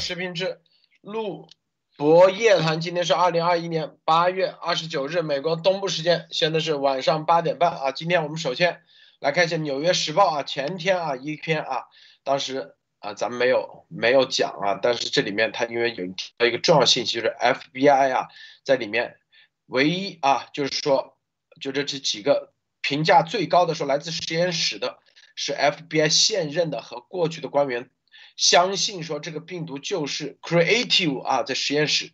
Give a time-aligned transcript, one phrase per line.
[0.00, 0.62] 视频之
[1.02, 1.46] 路
[1.98, 2.80] 博夜谈。
[2.80, 7.92] 今天是二零二一年八月二十九日，美国东部时间，现在是晚上八点半啊。
[7.92, 8.80] 今天我们首先
[9.20, 11.84] 来看一下《纽约时报》啊，前天啊一篇啊，
[12.24, 18.28] 当时啊咱们没有没有讲啊，但是这里面它因为有提到一个重要信息，就是 FBI 啊
[18.64, 19.18] 在里面
[19.66, 21.18] 唯一啊就是说
[21.60, 24.98] 就这这几个评价最高的说来自实验室的。
[25.36, 27.88] 是 FBI 现任的和过去的官员
[28.40, 32.10] 相信说这个病毒就是 creative 啊，在实验室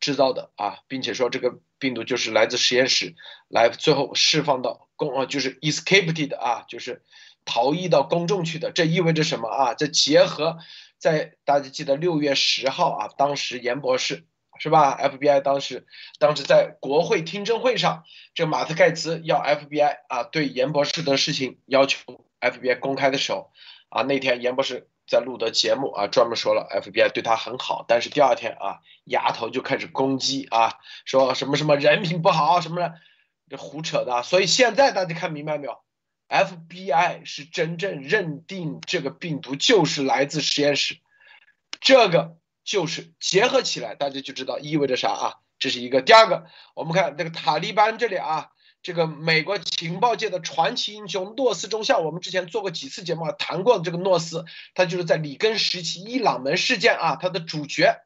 [0.00, 3.14] 制造的啊，并且说这个病毒就是来自实验室
[3.48, 7.02] 来最后释放到公啊，就是 escaped 的啊，就是
[7.46, 8.70] 逃逸到公众去的。
[8.70, 9.72] 这意味着什么啊？
[9.72, 10.58] 这结合
[10.98, 14.26] 在大家记得六月十号啊，当时严博士
[14.58, 15.86] 是吧？FBI 当时
[16.18, 18.04] 当时在国会听证会上，
[18.34, 22.26] 这马特盖茨要 FBI 啊对严博士的事情要求。
[22.42, 23.50] FBI 公开的时候，
[23.88, 32.94] 啊，那天严博士在录的节目啊，专门说了 FBI 对他很好，但是第二天啊，丫头就开始攻击啊，说什么什么人品不好什么的，
[33.48, 34.22] 这胡扯的。
[34.22, 35.78] 所以现在大家看明白没有
[36.28, 40.98] ？FBI 是真正认定这个病毒就是来自实验室，
[41.80, 45.34] 这个就是结合起来，大家就知道意味着啥啊？
[45.58, 46.00] 这是一个。
[46.00, 48.50] 第二个，我们看这个塔利班这里啊。
[48.82, 54.44] 这个美国情报界的传奇英雄诺斯中校，我们之前做过几次节目啊，谈过这个诺斯，
[54.74, 58.00] 他就是在里根时期伊朗门事件啊，他的主角。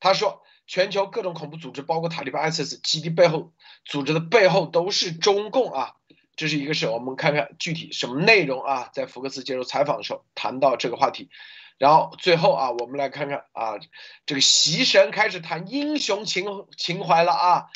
[0.00, 3.52] 他说，全球各种恐怖组织，包括塔利班 ISIS 基地背后
[3.84, 5.94] 组织的背后都是中共啊。
[6.34, 11.30] 这是一个事，我们看看具体什么内容啊，在福克斯接受采访的时候谈到这个话题。
[11.78, 13.78] 然后最后啊，我们来看看啊，
[14.26, 17.66] 这个习神开始谈英雄情情怀了啊。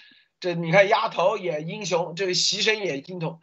[0.42, 3.38] 这你看，丫头演英雄，这个牺牲也英雄，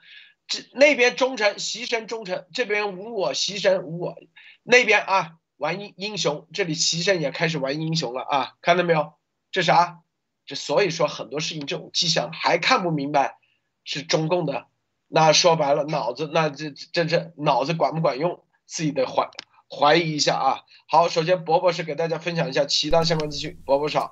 [0.50, 4.18] 这那边忠诚，牺牲忠诚，这边无我，牺牲无我，
[4.64, 9.14] 那边啊玩英英雄，这里牺牲也开始玩英雄了啊，看到没有？
[9.50, 10.02] 这啥？
[10.46, 13.38] 这所以说很多事情这种迹象还看不明白，
[13.86, 14.68] 是中共的，
[15.08, 19.30] 那说白了脑子那这这这脑子管不管用，自己得怀
[19.70, 20.64] 怀疑一下啊。
[20.86, 24.12] 好，首先伯伯是给大家分享一下其他相关资讯，伯伯少。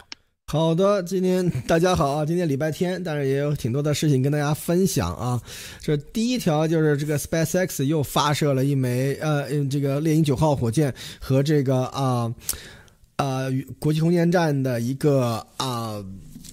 [0.49, 2.25] 好的，今天大家好啊！
[2.25, 5.41] 今天礼拜天，但是也有挺多的事情跟大家分享啊。
[5.81, 12.33] 这第一条就是这个 SpaceX 又发射了一枚呃，这个猎鹰九号火箭和这个啊
[13.17, 13.47] 啊
[13.77, 16.01] 国际空间站的一个啊。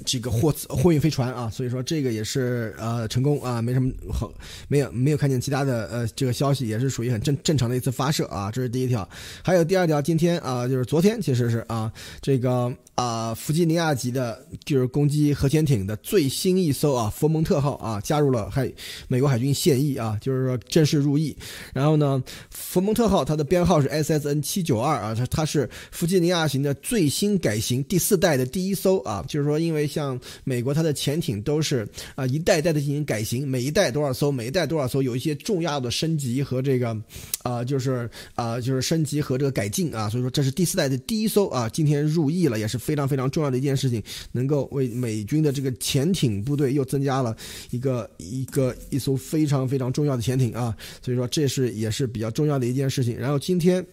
[0.05, 4.33] 这个货货运飞船啊，所以说这个也是呃成功啊，没什么好，
[4.67, 9.09] 没有没有看见其他的呃这个消息，也是属于很正正常的一次发射啊，这是第一条。
[9.43, 18.71] 还有第二条，今天啊就是昨天其实是啊这个啊弗吉尼亚级的就是攻击核潜艇的最新一艘啊佛蒙特号啊加入了海
[19.07, 21.37] 美国海军现役啊，就是说正式入役。
[21.73, 29.84] 然后呢，佛蒙特号它的编号是 SSN 七九二啊，它它是弗吉尼亚型的最新改型第四代的第一艘啊，就是说因为。
[29.87, 36.97] 像美国，它的潜艇都是啊一代代的进行改型，每一代多少艘，每一代多少艘，有一些重要的升级和这个
[37.43, 40.09] 啊，就是啊，就是升级和这个改进啊。
[40.09, 44.03] 所以说，这是第四代的第一艘啊，今天入役了，也是非常非常重要的一件事情，
[44.33, 47.37] 能够为美军的这个潜艇部队又增加了
[47.71, 50.77] 一个一个一艘非常非常重要的潜艇啊。
[51.03, 53.19] 所以说，这是也是比较重要的一件事情。
[53.19, 53.85] 然后今天。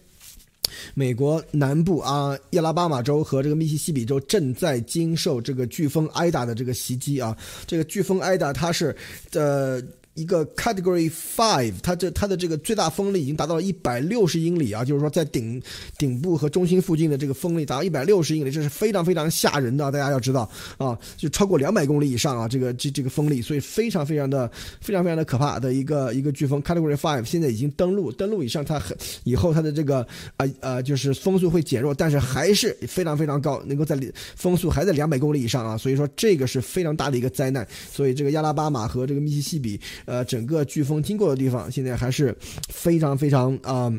[0.94, 7.36] 美国南部啊，亚拉巴马州和这个密西西比州正在经受这个飓风艾达的这个袭击啊。
[7.66, 8.94] 这个飓风艾达它是
[9.32, 9.82] 呃。
[10.14, 15.60] 一个 Category Five，它这它的这个最大风力已经达到了一百六十英里啊，就是说在顶
[15.96, 24.50] 顶部和中心附近的这个风力达到一百六十英里，这是非常非常吓人的，大家要知道啊，就超过两百公里以上啊，这个这这个风力，所以非常非常的
[24.82, 28.94] 非常非常的可怕的一个一个飓风 Category Five，现在已经登陆登陆以上，它很
[29.24, 30.06] 以后它的这个
[30.36, 33.98] 啊呃就是风速会减弱，但是还是非常非常高，能够在
[34.36, 39.80] 风速还在两百公里以上啊，所以说这个是非常大的一个灾难，所以这个亚拉巴马和这个密西西比。
[40.04, 42.36] 呃，整个飓风经过的地方，现在还是
[42.68, 43.92] 非常非常啊，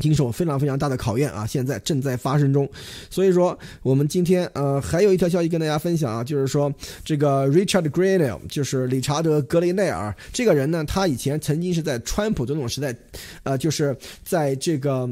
[0.00, 2.68] 经受非常非常大的考验啊，现在正在发生中。
[3.10, 6.72] 所以说，我们今天呃还有一条消息跟大家分享啊，就是说
[7.04, 12.94] 这个 Richard Grenell，就是理查德·格雷内尔这个人呢，他以前曾经是在川普总统时代，
[13.42, 15.08] 呃，就是在这个。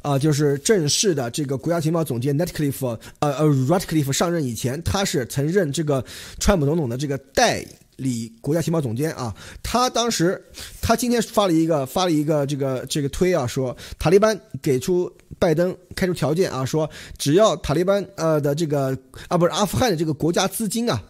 [0.00, 6.02] 啊，就是正式的这个国家情报总监 Netcliffe，呃呃，Ratcliffe 上任以前，他是曾任这个
[6.38, 7.62] 川普总统的这个代
[7.96, 9.34] 李国家情报总监啊。
[9.62, 10.42] 他当时，
[10.80, 16.88] 他今天发了一个发了一个这个这个推啊，说塔利班给出拜登开出条件啊，说
[17.18, 18.96] 只要塔利班呃的这个
[19.28, 21.02] 啊不是阿富汗的这个国家资金啊。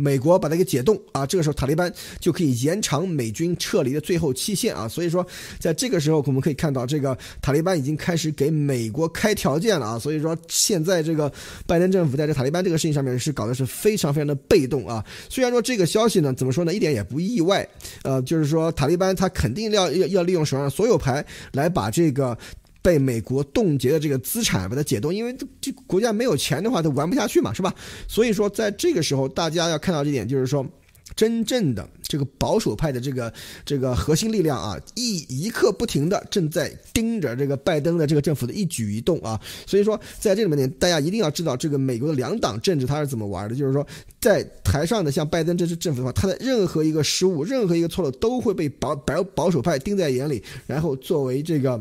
[0.00, 4.86] 美国把它给解冻啊，这个时候塔利班就可以延长美军撤离的最后期限啊。
[4.86, 5.26] 所以说，
[5.58, 9.98] 在这个时候我们可以看到，这个塔利班已经开始给美国开条件了啊。
[9.98, 11.30] 所以说，现在这个
[11.66, 15.04] 拜登政府在这塔利班这个事情上面是搞的是非常非常的被动啊。
[15.28, 17.68] 虽然说这个消息呢，怎么说呢，一点也不意外，
[18.04, 22.38] 呃，就是说塔利班他肯定要要要利用手上所有牌来把这个。
[22.88, 27.74] 被美国冻结的这个资产把它解冻，因为这国家没有钱的话，它玩不下去嘛，是吧？
[28.08, 30.66] 所以说，在这个时候，大家要看到这点，就是说，
[31.14, 33.30] 真正的这个保守派的这个
[33.62, 39.38] 这个核心力量啊，一一刻不停的正在盯着这个拜登的这个政府的一举一动啊。
[39.66, 43.86] 所以说，在这里面呢，大家一定要知道这个美国的两党政治它是怎么玩的，就是说，
[44.18, 51.78] 在台上的像拜登这支政府的话，他的任何一个失误，任何一个错漏，都会被保保保守派盯在眼里，然后作为这个。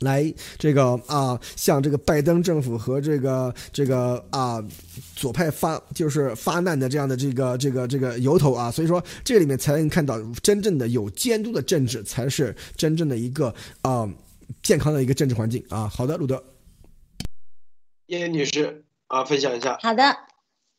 [0.00, 4.62] 来，这个啊，向这个拜登政府和这个这个啊
[5.14, 14.08] 左派发就是发难的这样的这个这个这个由头啊，所以说这里面才能看到真正的有监督的政治，才是真正的一个啊
[14.62, 15.88] 健康的一个政治环境啊。
[15.88, 16.42] 好的，路德，
[18.06, 19.78] 叶叶女士啊，分享一下。
[19.82, 20.31] 好的。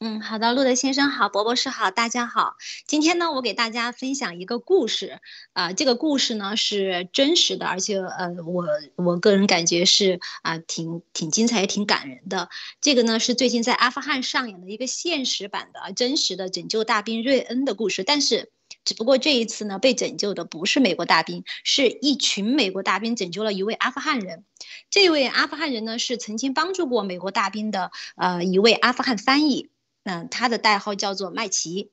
[0.05, 2.57] 嗯，好的，路德先生好，博博士好，大家好。
[2.85, 5.21] 今天呢，我给大家分享一个故事，
[5.53, 8.65] 啊，这个故事呢是真实的，而且呃，我
[8.97, 12.49] 我个人感觉是啊，挺挺精彩，也挺感人的。
[12.81, 18.51] 这个呢是最近在阿富汗上演的一个现实版的真实的拯救大兵瑞恩的故事，但是
[18.83, 24.43] 只不过这一次呢，被拯救的不是美国大兵，是一群美国大兵拯救了一位阿富汗人。
[24.89, 29.69] 这位阿富汗人呢是曾经帮助过美国大兵的呃一位阿富汗翻译。
[30.05, 31.91] 嗯，他的代号叫做麦奇。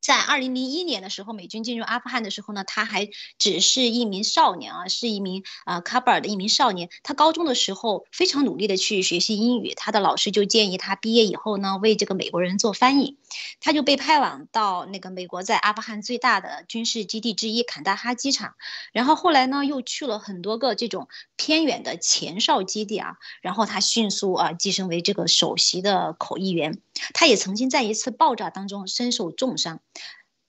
[0.00, 3.08] 在二零零一年的时候，美军进入阿富汗的时候呢，他还
[3.38, 6.88] 只是一名少年啊，是一名啊喀布尔的一名少年。
[7.02, 13.18] 他高中的时候非常努力的去学习英语，他的老师就建议他毕业以后呢，为这个美国人做翻译。
[13.60, 18.54] 他就被派往到那个美国在阿富汗最大的军事基地之一坎大哈机场，
[18.92, 26.80] 然后后来呢，又去了很多个这种偏远的前哨基地啊，然后他迅速啊晋升为这个首席的口译员。
[27.14, 29.80] 他也曾经在一次爆炸当中身受重伤。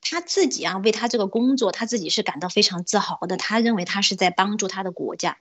[0.01, 3.38] 他自己啊，为他这个工作，他自己是感到非常自豪的。
[3.38, 5.38] 他认为他是在帮助他的国家。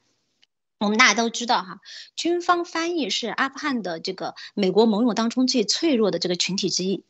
[0.78, 1.80] 我们大家都知道哈，
[2.16, 7.04] 军方翻译是阿富汗的这个美国盟友当中最脆弱的这个群体之一。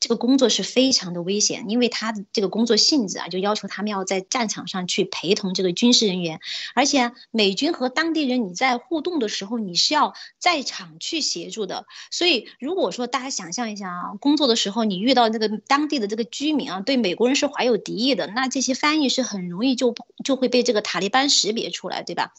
[0.00, 6.40] 这个工作是非常的危险，因为他的这个工作性质啊，就要求他们要在战场上去陪同这个军事人员，
[6.74, 11.86] 而且美军和当地人你在互动的时候，你是要在场去协助的。
[12.10, 22.34] 所以，如果说大家想象一下啊，工作的时候你遇到这个当地的这个居民啊，对美国人是怀有敌意的，那这些翻译是很容易就就会被这个塔利班识别出来，对吧？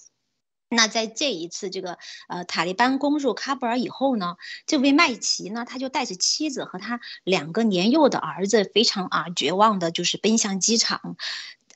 [0.70, 1.98] 那在这一次这个
[2.28, 4.36] 呃塔利班攻入喀布尔以后呢，
[4.66, 11.16] 这位麦奇呢，他就带着妻子和他两个年幼的儿子，非常啊绝望的，就是奔向机场，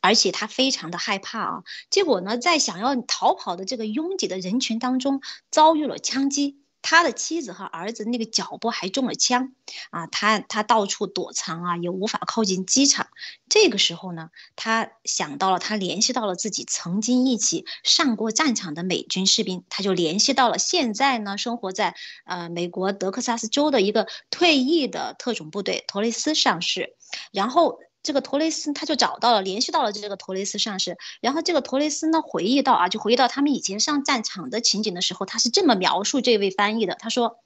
[0.01, 1.63] 而且他非常的害怕啊。
[1.89, 5.21] 结果呢，在想要逃跑的这个拥挤的人群当中，
[5.51, 6.57] 遭遇了枪击。
[6.81, 9.53] 他的妻子和儿子那个脚部还中了枪，
[9.91, 13.07] 啊，他他到处躲藏啊，也无法靠近机场。
[13.49, 21.95] 这个时候呢，他想到了，他联系到了自己曾经一起上过战场的美军士兵，他就联系到了现在呢生活在
[22.25, 26.95] 呃美国德克萨斯州的一个退役的特种部队托雷斯上士，
[27.31, 27.79] 然后。
[28.09, 37.37] 这个托雷斯他就找到了，联系到了这个托雷斯上士，然后这个托雷斯呢回忆到啊，就回忆到他们以前上战场的情景的时候，他是这么描述这位翻译的，他说。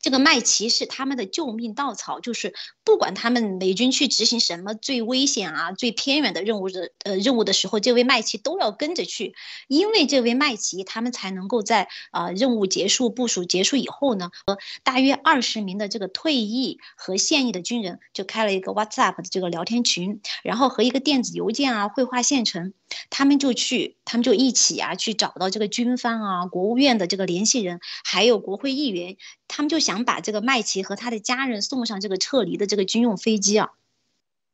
[0.00, 9.34] 这个麦奇是他们的救命稻草，就是不管他们美军去执行什么最危险啊、最偏远的任务的呃任务的时候，这位麦奇都要跟着去，
[9.68, 22.72] 因为这位麦奇他们才能够在啊任务结束、部署结束以后呢，和大约二十名的这个退役和现役的军人就开了一个 WhatsApp 的这个聊天群，然后和一个电子邮件啊绘画现成，
[23.08, 29.16] 他们就去，他们就一起啊去找到这个军方啊、国务院的这个联系人，还有国会议员。
[29.52, 33.70] 他们就想把这个麦奇和他的家人送上这个撤离的这个军用飞机啊，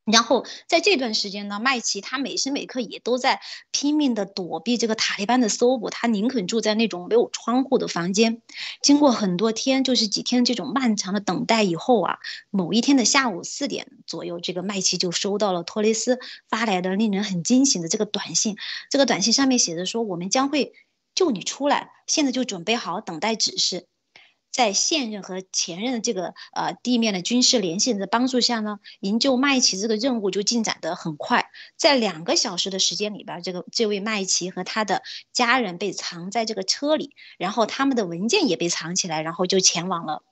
[0.05, 3.41] 然后在这段时间呢，麦奇他每时每刻也都在
[3.73, 8.41] 拼命的躲避这个塔利班的搜捕，他宁肯住在那种没有窗户的房间。
[8.83, 12.19] 经过很多天，就是几天这种漫长的等待以后啊，
[12.51, 18.57] 某一天的下午四点左右，这个麦奇就收到了托雷斯发来的令人很惊喜的这个短信。
[18.91, 20.73] 这个短信上面写着说：“我们将会
[21.17, 23.87] 救你出来，现在就准备好等待指示。”
[24.57, 31.51] 在现任和前任的这个呃地面的军事联系人的帮助下呢，营救麦奇这个任务就进展得很快。
[31.77, 40.23] 在两个小时的时间里边，这个这位麦奇和他的家人被藏在这个车里，然后他们的文件也被藏起来，然后就前往了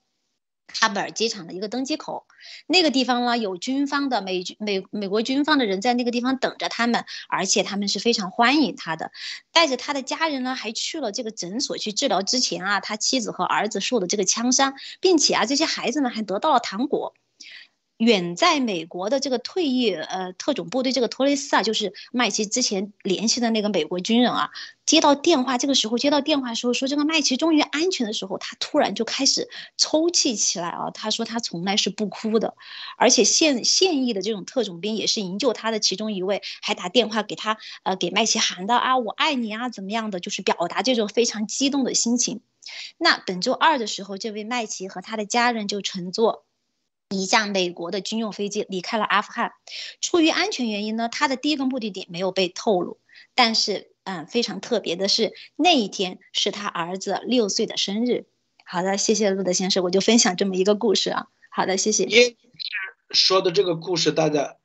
[0.73, 2.27] 喀布尔机场的一个登机口，
[2.67, 9.13] 那个地方呢有军方的美美美国军方的人在那个地方等着他们，而且他们是非常欢迎他的。
[9.53, 12.23] 带着他的家人呢，还去了这个诊所去治疗。
[12.23, 17.15] 之前啊，他妻子和儿子受的这个枪伤，并且啊，这些孩子们还得到了糖果。
[18.05, 24.51] 远在美国的这个退役呃特种部队这个托雷斯啊，就是麦奇之前联系的那个美国军人啊，
[24.87, 30.91] 接到电话，这个时候接到电话时候说这个麦奇终于安全的时候，他突然就开始抽泣起来啊。
[30.93, 32.55] 他说他从来是不哭的，
[32.97, 42.41] 而且现现役的这种特种兵也是营救他的其中一位，还打电话给他呃给麦奇喊道啊我爱你啊怎么样的，就是表达这种非常激动的心情。
[42.99, 46.45] 那本周二的时候，这位麦奇和他的家人就乘坐。
[47.11, 49.53] 一架美国的军用飞机离开了阿富汗，
[50.01, 52.99] 出于安全原因呢，他的第一个目的地没有被透露。
[53.35, 58.27] 但是，嗯，非常特别的是，那一天是他儿子六岁的生日。
[58.65, 61.27] 好的，谢谢路德先生，我就分享这么一个故事啊。
[61.51, 62.09] 好的，谢谢。
[63.11, 64.57] 说的这个故事，大家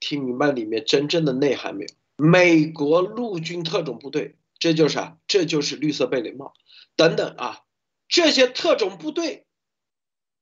[0.00, 1.90] 听明白里面真正的内涵没有？
[2.16, 6.54] 美国陆军特种部队，这就是啊，这就是绿色贝雷帽
[6.96, 7.62] 等等啊，
[8.08, 9.46] 这些特种部队，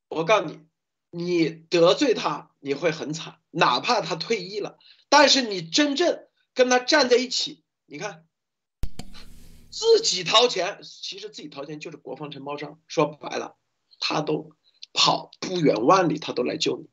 [0.09, 0.61] 我告诉你。
[1.11, 8.27] 你得罪他，你会很惨，哪怕他退役了，但是你真正跟他站在一起，你看，
[9.71, 13.57] 自己掏钱，其实自己掏钱就是国防承包商，说白了，
[14.01, 14.53] 他都
[14.93, 16.89] 跑不远万里，他都来救你。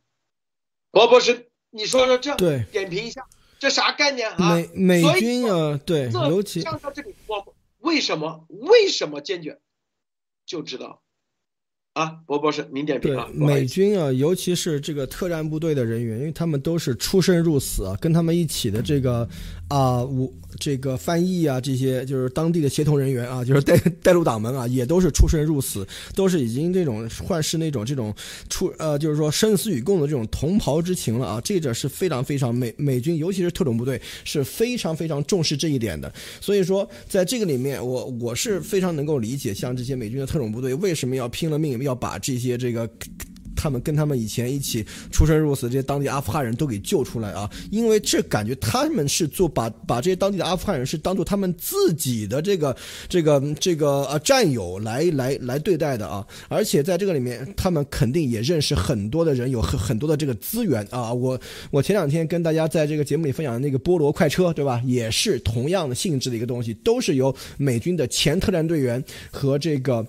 [0.91, 3.27] 罗博士，你说说这，对，点评一下，
[3.60, 4.55] 这啥概念啊？
[4.55, 9.60] 美美军啊，对，尤其像到这里，我为什么为什么坚决，
[10.46, 11.01] 就知道。
[11.93, 13.27] 啊，博博士，您点评啊。
[13.35, 19.29] 美军啊，尤其是这个特战部队的人员，因为他们都是出生入死啊，跟他们一起的这个
[19.67, 20.27] 啊，我
[20.59, 28.12] 这个翻译啊，这些就是当地的协同人员啊， 就是带带路党们啊，也都是出生入死，都是已经这种患是那种这种
[28.50, 31.41] 出呃，就是说生死与共的这种同袍之情了啊。
[31.41, 36.12] 这个是非常非常美美军，尤其是特种部队是非常非常重视这一点的。
[36.41, 41.83] 所以说，在这个里面，我我是非常能够理解，像这些美军的特种部队为什么要拼了命。
[41.84, 42.90] 要把这些这个，
[43.56, 47.50] 他们跟他们以前一起出生入死这些当地阿富汗人都给救出来啊！
[47.72, 52.75] 因为这感觉他们是做把把这些当地的阿富汗人是当做他们自己的这个
[53.08, 56.25] 这个这个呃战友来来来对待的啊！
[56.50, 61.13] 而且在这个里面，他们肯定也认识很多的人，有很很多的这个资源啊！
[61.13, 61.40] 我
[61.72, 64.82] 我前两天跟大家在这个节目里分享的那个菠萝快车，对吧？
[64.86, 70.06] 也是同样的性质的一个东西，都是由美军的前特战队员和这个。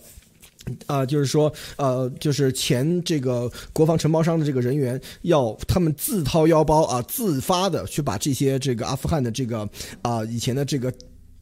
[0.87, 9.68] 啊，就是说，呃，就是前这个国防承包商的这个人员，要他们自掏腰包啊，自发的去把这些这个阿富汗的这个
[10.02, 10.92] 啊以前的这个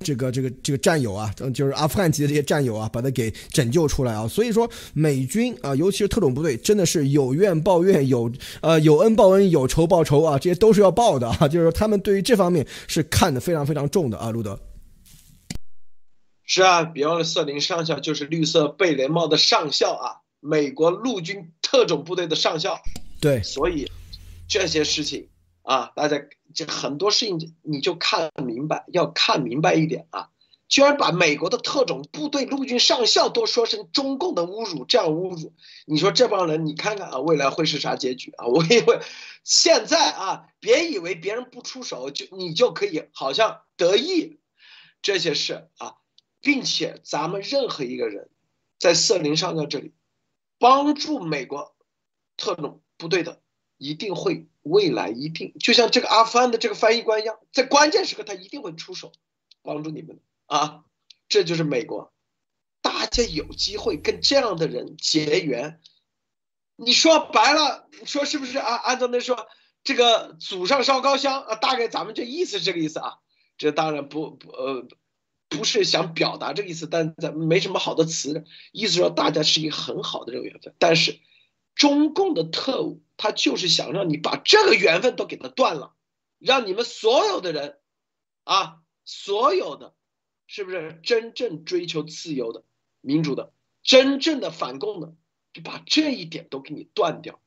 [0.00, 4.26] 这个这个这个战友啊，就是阿富汗籍的这些战友啊，把他给拯救出来啊。
[4.26, 11.46] 所以说，美军啊，尤其是特种部队，真的是有怨报怨，有呃有恩报恩，有仇报仇啊，这些都是要报的啊。
[11.48, 14.58] 就是说，他们对于这方面是看得非常非常重的啊，路德。
[16.44, 22.80] 是啊，比方说瑟林上校就是绿色贝雷帽的上校啊，美国陆军特种部队的上校。
[23.20, 23.90] 对，所以
[24.48, 25.28] 这些事情
[25.62, 26.20] 啊，大家
[26.54, 30.28] 这很多事情你就看明白，要看明白一点啊。
[30.68, 35.52] 居然把美国的特种部队陆军上校都说成中共的侮辱，这样侮辱，
[35.84, 38.46] 你说这帮人，你看看啊，未来会是啥结局啊？
[38.46, 39.00] 我以为
[39.44, 44.40] 现在啊，别以为别人不出手就你就可以好像得意，
[45.02, 45.96] 这些事啊。
[46.42, 48.28] 并且咱们任何一个人，
[48.78, 49.94] 在瑟林上校这里
[50.58, 51.74] 帮助美国
[52.36, 53.40] 特种部队的，
[53.78, 59.12] 一定会未来一定就像这个阿富汗的这个翻译官一样，在关键时刻他一定会出手
[59.62, 60.84] 帮助你们啊！
[61.28, 62.12] 这就是美国，
[62.80, 65.80] 大家有机会跟这样的人结缘。
[66.76, 68.74] 你说白了，你说是不是啊？
[68.74, 69.46] 按照那说，
[69.84, 73.18] 这个祖上烧高香啊，大概咱们这意思是这个意思啊。
[73.56, 74.88] 这当然不不呃。
[75.52, 80.74] 不是想表达这个意思，但咱没什么好的词，意思说大家是一个很好的这个缘分。
[80.78, 81.20] 但是，
[81.74, 85.92] 中共的特务他就是想让你把这个缘分都给他断了，
[86.38, 87.76] 让你们所有的人，
[88.44, 89.92] 啊，所有的，
[90.46, 92.64] 是不是真正追求自由的、
[93.02, 95.14] 民主的、真正的反共的，
[95.52, 97.40] 就把这一点都给你断掉。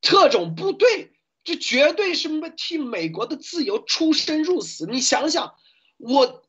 [0.00, 1.12] 特种部队
[1.44, 4.86] 这绝对是替美国的自由出生入死。
[4.86, 5.56] 你想想，
[5.98, 6.39] 我。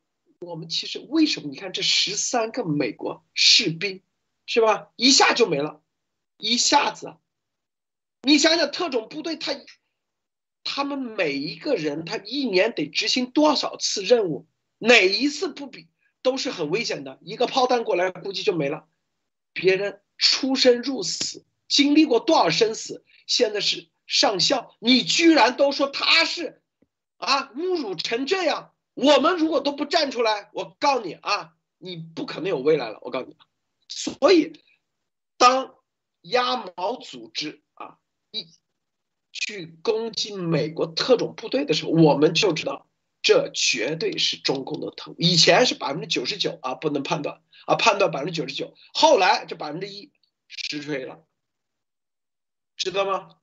[0.41, 1.49] 我们其实为什么？
[1.49, 4.01] 你看这十三个美国士兵，
[4.47, 4.89] 是吧？
[4.95, 5.81] 一下就没了，
[6.37, 7.15] 一下子。
[8.23, 9.53] 你想想，特种部队他，
[10.63, 14.47] 他们每一个人，他一年得执行多少次任务？
[14.79, 15.87] 哪一次不比
[16.23, 17.19] 都是很危险的？
[17.21, 18.87] 一个炮弹过来，估计就没了。
[19.53, 26.63] 别人出生入死，经历过多少生死，现在是上校，你居然都说他是
[27.17, 33.37] 啊，侮辱成这样，我们如果都不站出来，我告你啊，你不可能有未来了，我告诉你，
[33.87, 34.63] 所以
[35.37, 35.75] 当
[36.21, 37.97] 鸭毛组织啊
[38.31, 38.47] 一
[39.31, 42.87] 去攻击美国特种部队的时候，我们就知道。
[43.23, 50.11] 这绝对是中共的头，以前是百分之九十九啊，不能判断啊，判断百分之九十九，后来这百分之一
[50.47, 51.23] 实锤了，
[52.75, 53.37] 知道吗？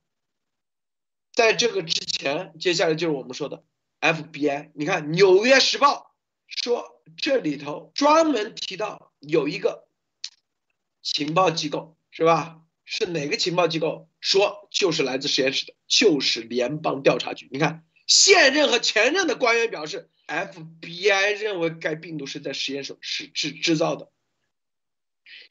[1.31, 3.63] 在这个之前，接下来就是我们说的
[4.01, 6.15] FBI，你看《纽约时报》
[6.61, 9.87] 说这里头专门提到有一个
[11.01, 12.61] 情报机构，是吧？
[12.85, 14.09] 是哪个情报机构？
[14.19, 17.47] 说就是来自实验室的，就是联邦调查局。
[17.51, 17.85] 你看。
[18.11, 24.09] 现任和前任的官员表示，FBI 认为该病毒是在实验室是制制造的。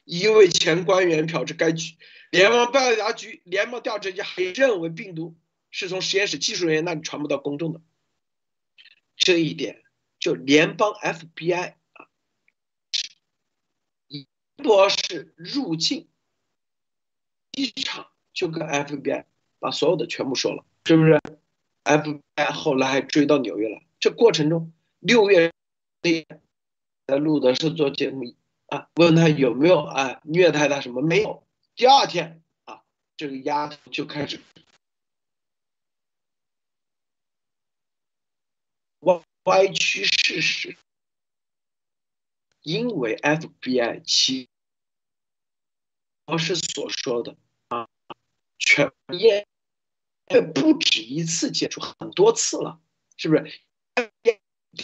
[0.03, 1.95] 一位前官员表示，该局
[2.31, 5.37] 联邦调查局、联邦调查局还认为病毒
[5.71, 7.79] 是从实验室技术人员那里传播到公众的。
[9.19, 9.83] 这一点，
[10.17, 12.07] 就联邦 FBI 啊，
[14.55, 16.07] 博士入境
[17.51, 19.25] 机场就跟 FBI
[19.59, 21.19] 把所有的全部说了，是不是
[21.83, 23.81] ？FBI 后来还追到纽约了。
[23.99, 25.51] 这过程中，六月
[27.05, 28.33] 在录的是做节目
[28.67, 31.01] 啊，问他有没有啊虐待他什么？
[31.01, 31.43] 没有。
[31.75, 32.83] 第二天啊，
[33.17, 34.39] 这个丫头就开始
[39.43, 40.77] 歪曲事实，
[42.61, 44.49] 因为 FBI 其
[46.25, 47.37] 我是所说的
[47.69, 47.87] 啊，
[48.57, 49.47] 全验。
[50.53, 52.79] 不止一次接触，很多次了，
[53.17, 53.61] 是不是？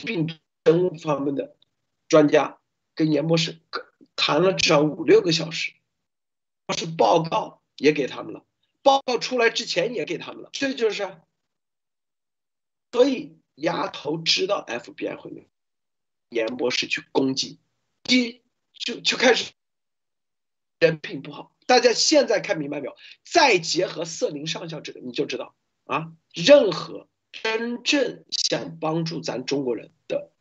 [0.03, 0.33] 病毒
[0.65, 1.55] 生物方面的
[2.07, 2.59] 专家
[2.95, 3.59] 跟严博士
[4.15, 5.73] 谈了至少五六个小时，
[6.75, 8.43] 是报告也给他们了，
[8.81, 11.21] 报告出来之前也给他们了，这就是。
[12.91, 15.47] 所以丫头知道 FBI 会
[16.29, 17.59] 严博士去攻击，
[18.09, 18.41] 一
[18.73, 19.51] 就就开始
[20.79, 21.55] 人品不好。
[21.65, 22.95] 大家现在看明白没有？
[23.23, 30.31] 再结合瑟林上校这个，你就知道啊，任何真正想帮助咱中国人的、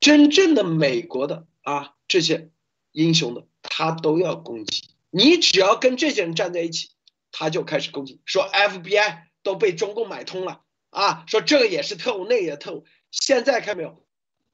[0.00, 2.50] 真正的美国的啊这些
[2.92, 4.88] 英雄的，他都要攻击。
[5.10, 6.90] 你只要跟这些人站在一起，
[7.30, 12.86] 他就开始攻击，说 FBI 都被中共买通了啊，说这个也是特务，那也特务。
[13.10, 14.04] 现在看没有？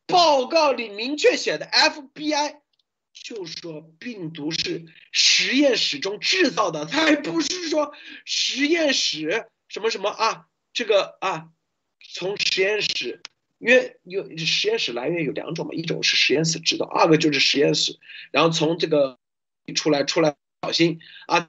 [0.07, 2.61] 报告里明确写的 FBI。
[3.16, 7.94] 就说病毒是实验室中制造的，他还不是说
[8.25, 10.49] 实验室什么什么啊？
[10.73, 11.51] 这个啊，
[12.12, 13.23] 从实验室，
[13.59, 18.01] 因为有实验室来源有两种嘛，一种是实验室制造，二个就是实验室，
[18.33, 19.20] 然后从这个
[19.77, 21.49] 出来出来，小心啊，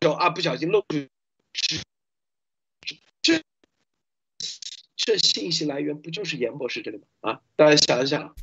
[0.00, 1.06] 就啊不小心漏出，
[5.10, 7.32] 这信息来源不就是严博士这里吗？
[7.32, 8.36] 啊，大家想一想。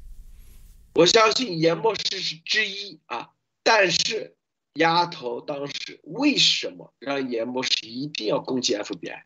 [0.95, 3.29] 我相信严博士是之一啊，
[3.63, 4.35] 但是
[4.73, 9.21] 丫头当时为什么让严博士一定要攻击 FBI？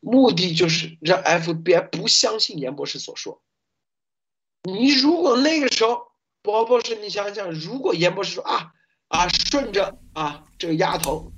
[0.00, 3.40] 目的就是让 FBI 不相信严博士所说。
[4.64, 6.08] 你如果那个时候，
[6.42, 8.74] 博博士，你想想，如果严博士说啊
[9.08, 11.32] 啊，顺着啊这个丫头，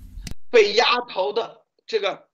[0.50, 2.26] 被丫头的这个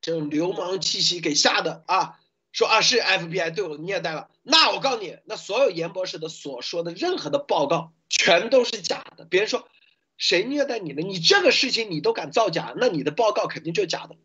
[0.00, 2.20] 这种流氓气息给吓的啊。
[2.54, 9.24] 说啊是 FBI 对我虐待了，那我告诉你，那所有严博士的所说的任何的报告全都是假的。
[9.24, 9.68] 别人说
[10.16, 14.16] 谁虐待你了，你这个事情你都敢造假，那你的报告肯定就假的，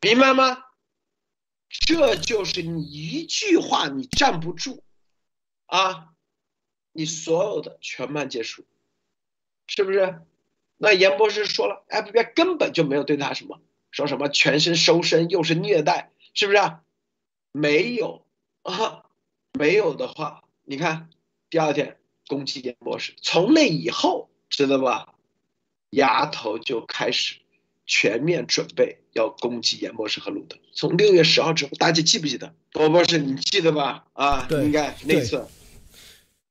[0.00, 0.64] 明白吗？
[1.70, 4.82] 这就是你一句话你站不住，
[5.66, 6.08] 啊，
[6.90, 8.66] 你所有的全盘皆输，
[9.68, 10.20] 是不是？
[10.78, 13.60] 那严博士说了，FBI 根本就没有对他什么，
[13.92, 16.58] 说什么全身收身又是虐待，是不是？
[17.52, 18.24] 没有
[18.62, 19.04] 啊，
[19.52, 21.08] 没有的话，你看
[21.50, 25.14] 第二天攻击严博士，从那以后知道吧？
[25.90, 27.36] 丫头就开始
[27.84, 30.56] 全面准备要攻击严博士和鲁德。
[30.72, 32.54] 从六月十号之后，大家记不记得？
[32.72, 34.06] 博博士，你记得吧？
[34.14, 35.46] 啊，应该那次。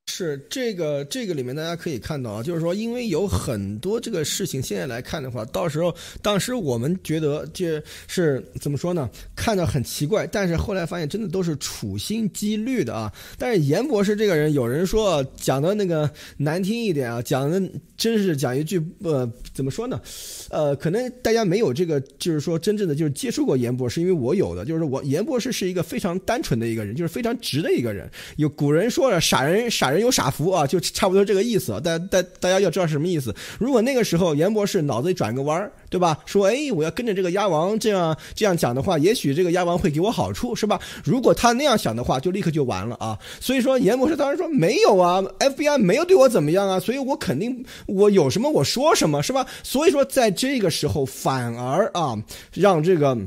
[0.08, 9.10] 是这个这个里面大家可以看到啊，就是说，因为有很多这个事情，现在来看的话，到时候当时我们觉得这是怎么说呢？
[9.36, 13.12] 看着很奇怪，但是后来发现真的都是处心积虑的啊。
[13.38, 17.62] 但是严博士这个人，有人说讲的那个难听一点啊，讲的
[17.96, 20.02] 真是讲一句呃，怎么说呢？
[20.50, 28.10] 呃，可能大家没有这个，就是说真正的就是接触过严博士，因为我有的，就是我严博士是一个非常单纯的一个人，就是非常直的一个人。
[28.36, 30.02] 有古人说了，傻人傻人。
[30.02, 31.80] 有傻福啊，就差不多这个意思。
[31.82, 33.34] 大大大家要知道是什么意思。
[33.60, 36.18] 如果那个时候严博士脑子里转个弯儿，对吧？
[36.26, 40.80] 说哎，我要跟着这个鸭王这样这样讲的话，也许这个鸭王会给我好处，是吧？
[41.04, 43.18] 如果他那样想的话，就立刻就完了啊。
[43.40, 49.46] 所以说严博士当时说没有啊，FBI 没有对我怎么样啊，所以我肯定我有什么我说什么，是吧？
[49.62, 52.18] 所以说在这个时候反而啊，
[52.54, 53.18] 让这个。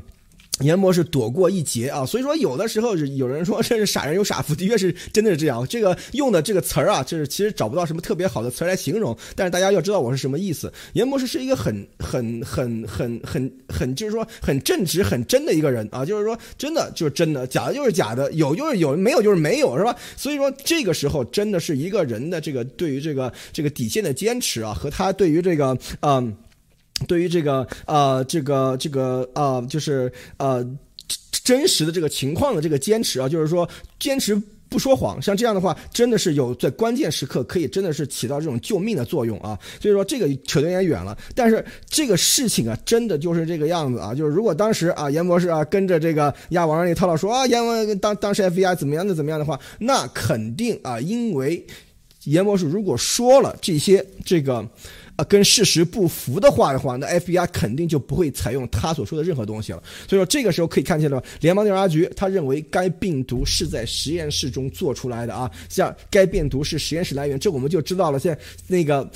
[0.61, 5.67] 严博士躲过一劫啊，所以说有的时候是有人说 这是傻人有傻福，的确是真的是这样。
[5.69, 10.73] 这个用的这个词儿啊，就是其实找不到什么特别好的词来形容，但是大家要知道我是什么意思。
[10.93, 19.97] 严博士是一个很很很很很很就是说很正直很真的一个人啊，就是说真的就是真的，假的就是假的，有就是有，没有就是没有，是吧？
[20.17, 26.33] 所以说这个时候真的是一个人的这个对于这个这个底线的坚持啊，和他对于这个嗯。
[27.07, 30.65] 对于这个呃，这个这个呃，就是呃，
[31.43, 39.59] 真实的这个情况的这个坚持啊，就是说坚持不说谎，像这样的话，真的是有在关键时刻可以真的是起到这种救命的作用啊。
[39.81, 44.15] 所以说这个扯得有点远了，但是这个事情啊，真的就是这个样子啊。
[44.15, 51.65] 就是如果当时啊，严博士啊跟着这个亚王那套套说啊，严王当当时 FBI 怎么样的怎么样的话，那肯定啊，因为
[52.25, 54.67] 严博士如果说了这些这个。
[55.17, 59.83] 啊，跟事实不符的话的话，那 FBI 肯定就不会采用他所说的任何东西了。
[60.09, 68.19] 所以说，这个时候可以看见了，联邦调查局他认为该病毒是在实验室中做出来的啊，像该病毒是实验室来源，这我们就知道了。
[68.19, 69.09] 现在那个。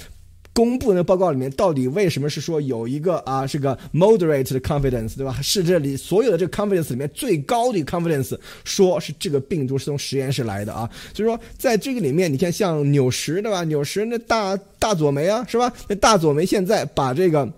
[0.59, 5.39] 公布的报告里面到底为什么是说有一个啊是个 moderate 的 confidence 对吧？
[5.41, 10.91] 是这里所有的这个 confidence 里面最高的 confidence，说是这个病毒是从实验室来的啊。
[11.15, 13.63] 所以说在这个里面，你看像纽什对吧？
[13.63, 15.73] 纽什那大大左梅啊是吧？
[15.87, 17.49] 那大左梅现在把这个。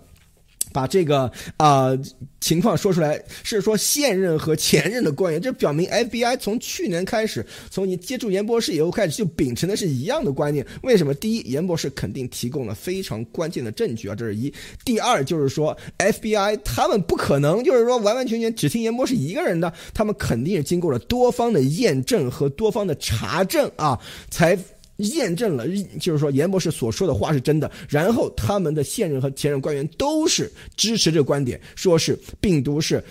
[0.73, 1.91] 把这个啊
[2.39, 10.65] 情况说出来，是说现任和前任的官员， 这表明 FBI 从去年开始，从你接触严博士以后开始，就秉承的是一样的观念。
[10.83, 11.13] 为什么？
[11.13, 14.51] 第一，严博士肯定提供了非常关键的证据啊，这是一；
[14.83, 23.99] 第二，就是说 FBI 他们不可能就是说完完全全只听严博士一个人的，他们肯定是经过了多方的验证和多方的查证啊，
[24.31, 24.57] 才。
[25.01, 25.67] 验证了，
[25.99, 27.69] 就是说严博士所说的话是真的。
[27.89, 33.03] 然后他们的现任和前任官员都是支持这个观点，说是病毒是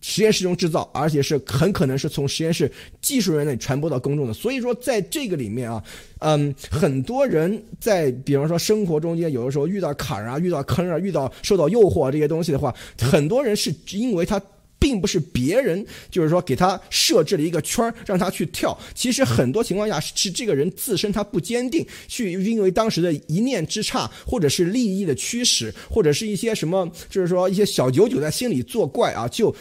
[0.00, 4.32] 实验室中制造，而且是很可能是从实验室技术人员传播到公众的。
[4.32, 5.82] 所以说，在这个里面啊，
[6.18, 14.40] 嗯，很多人在比方说生活中间，有的时候遇到坎儿啊，遇到坑啊，遇到受到诱惑这些东西的话，很多人是因为他。
[14.82, 18.76] 并不是别人，就是说给他设置了一个圈儿，让他去跳。
[18.96, 29.54] 其实很多情况下是这个人自身他不坚定，去因为当时的一念之差，或者是利益的驱使，或者是一些什么，就是说一些小九九在心里作怪啊，就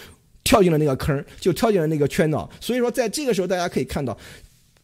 [0.43, 2.49] 跳进了那个坑，就跳进了那个圈呢。
[2.59, 4.17] 所以说，在这个时候，大家可以看到，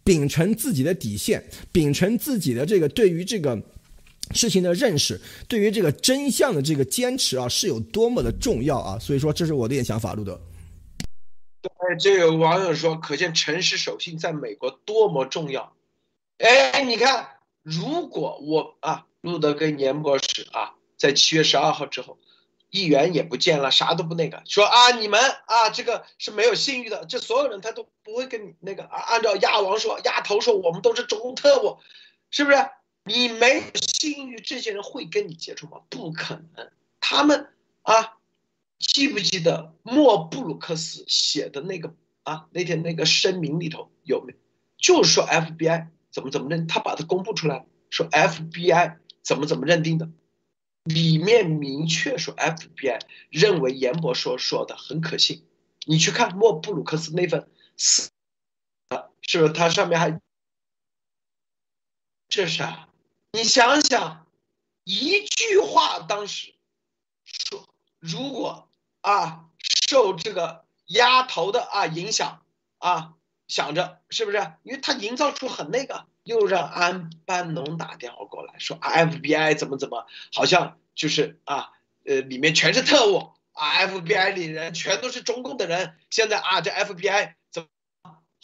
[0.03, 3.59] 秉承自己的底线，秉承自己的这个对于这个。
[4.33, 8.99] 事情的认识，对于这个真相的这个坚持啊，是有多么的重要啊！
[8.99, 10.39] 所以说，这是我的一点想法，路德。
[11.61, 15.73] 对，这有网友说，可见诚实守信在美国多么重要。
[16.37, 17.27] 哎，你看，
[17.63, 22.17] 如果我啊，路德跟严博士啊，在七月十二号之后，
[22.69, 31.77] 议员也不见了，啥都不那个，说啊，你们啊，这个是没有信誉的，这所有人他都不会跟你那个啊，按照鸭王说，鸭头说，我们都是中共特务，
[32.29, 32.57] 是不是？
[33.07, 35.81] 你没有信誉，这些人会跟你接触吗？
[35.89, 36.71] 不可能。
[36.99, 37.49] 他们
[37.83, 38.17] 啊，
[38.79, 42.47] 记不记得莫布鲁克斯写的那个啊？
[42.51, 44.35] 那天那个声明里头有没？
[44.77, 50.09] 就说 FBI 怎么怎么认，他把它公布出来，说 FBI 怎么怎么认定的，
[50.83, 55.45] 里面明确说 FBI 认为严博说说的很可信。
[55.85, 58.09] 你去看莫布鲁克斯那份是
[58.89, 59.53] 啊，是不是？
[59.53, 60.19] 它上面还
[62.27, 62.89] 这是啊。
[63.31, 64.25] 你想想，
[64.83, 66.53] 一句话当时
[67.25, 67.67] 说，
[67.99, 68.69] 如果
[69.01, 69.45] 啊
[69.89, 72.41] 受这个压头的啊影响
[72.77, 73.13] 啊，
[73.47, 74.37] 想着是不是？
[74.63, 81.71] 因为他营造出很那个，又让安班农打电话过来说，FBI 怎么怎么，好像就是啊
[82.05, 87.33] 呃里面全是特务啊，FBI 里人全都是中共的人，现在啊这 FBI。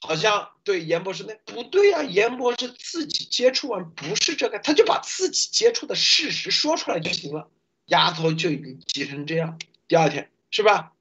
[0.06, 7.50] 好像对严博士那不对呀，严博士自己接触完不是这个，他就把自己接触的事实说出来就行了。
[7.86, 10.92] 丫头就已经急成这样，第二天是吧？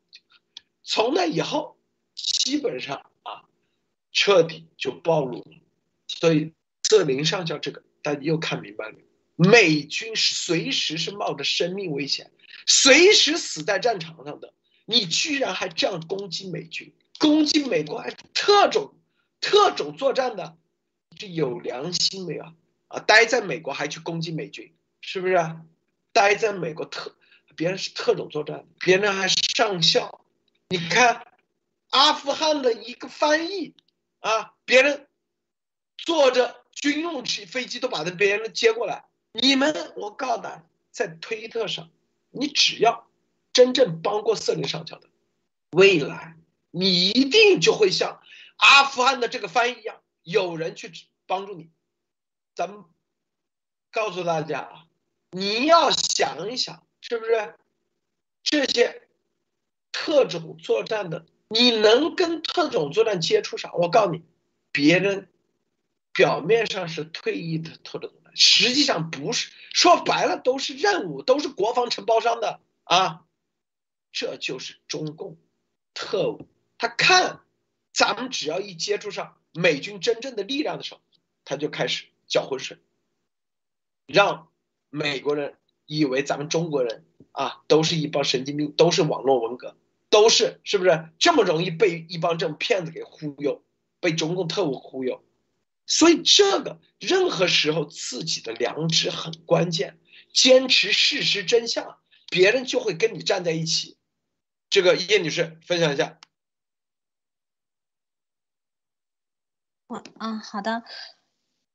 [0.85, 1.77] 从那以后，
[2.15, 3.43] 基本上啊，
[4.13, 5.51] 彻底就暴露了。
[6.07, 6.53] 所以
[6.85, 8.95] 瑟林上校这个，大家又看明白了，
[9.35, 12.31] 美军随时是冒着生命危险，
[12.67, 16.93] 随时死在战场上的，你居然还这样攻击美军？
[17.23, 18.93] 攻击美国还特种
[19.41, 20.57] 特种作战的，
[21.17, 22.45] 是有良心没有
[22.89, 22.99] 啊？
[22.99, 25.37] 待在美国还去攻击美军，是不是？
[26.13, 27.15] 待在美国特，
[27.55, 30.25] 别人是特种作战，别人还上校。
[30.69, 31.25] 你看，
[31.91, 33.73] 阿富汗的一个翻译
[34.19, 35.07] 啊，别人
[35.97, 39.05] 坐着军用机飞机都把他别人接过来。
[39.33, 41.89] 你们，我告诉大家，在推特上，
[42.31, 43.07] 你只要
[43.53, 45.09] 真正帮过色令上校的，
[45.71, 46.37] 未来
[46.73, 48.21] 你一定就会像
[48.57, 50.91] 阿富汗的这个翻译一样，有人去
[51.27, 51.71] 帮助你。
[52.55, 52.85] 咱们
[53.93, 54.87] 告诉大家啊。
[55.31, 57.55] 你要想一想，是不是
[58.43, 59.09] 这些
[59.91, 63.73] 特种作战的，你能跟特种作战接触上？
[63.79, 64.23] 我告诉你，
[64.73, 65.31] 别人
[66.13, 73.25] 表面上是退役的特种作战，实际上不是，说白了都是任务，都是国防承包商的啊。
[74.13, 75.39] 这就是中共
[75.95, 76.47] 特务，
[76.83, 77.39] 他看
[77.93, 81.01] 咱们只要一接触上美军真正的力量的时候，
[81.45, 82.79] 他就开始搅浑水，
[84.07, 84.49] 让。
[84.95, 85.55] 美国人
[85.87, 89.75] 以为咱们中国人啊，都是一帮神经病，都是网络文革，
[90.11, 93.65] 都是是不是这么容易被一帮这种骗子给忽悠，
[94.01, 95.25] 被中共特务忽悠？
[95.87, 99.99] 所以这个任何时候自己的良知很关键，
[100.31, 101.97] 坚持事实真相，
[102.29, 103.97] 别人就会跟你站在一起。
[104.69, 106.19] 这个叶女士分享一下。
[110.19, 110.83] 嗯，好的，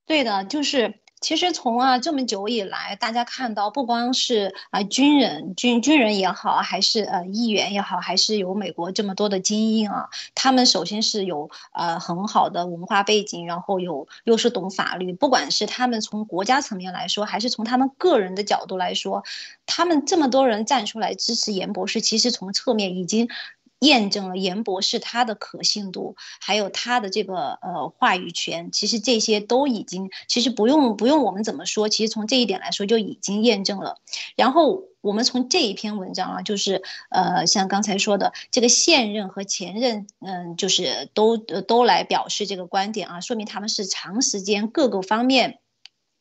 [0.06, 1.00] 对的，就是。
[1.20, 19.24] 其实从啊这么久以来，大家看到不光是啊军人、军军人也好，还是呃议员也好，还是有美国这么多的精英啊，他们首先是有呃很好的文化背景，然后有又是懂法律，不管是他们从国家层面来说，还是从他们个人的角度来说，
[19.66, 23.28] 他们这么多人站出来支持严博士，其实从侧面已经。
[23.80, 33.98] 验证了严博士他的可信度，还有他的这个呃话语权，其实这些都已经，其实不用不用我们怎么说，其实从这一点来说就已经验证了。
[34.36, 45.60] 然后我们从这一篇文章啊，就是呃像刚才说的这个现任和前任，嗯，就是都都来表示这个观点啊，说明他们是长时间各个方面。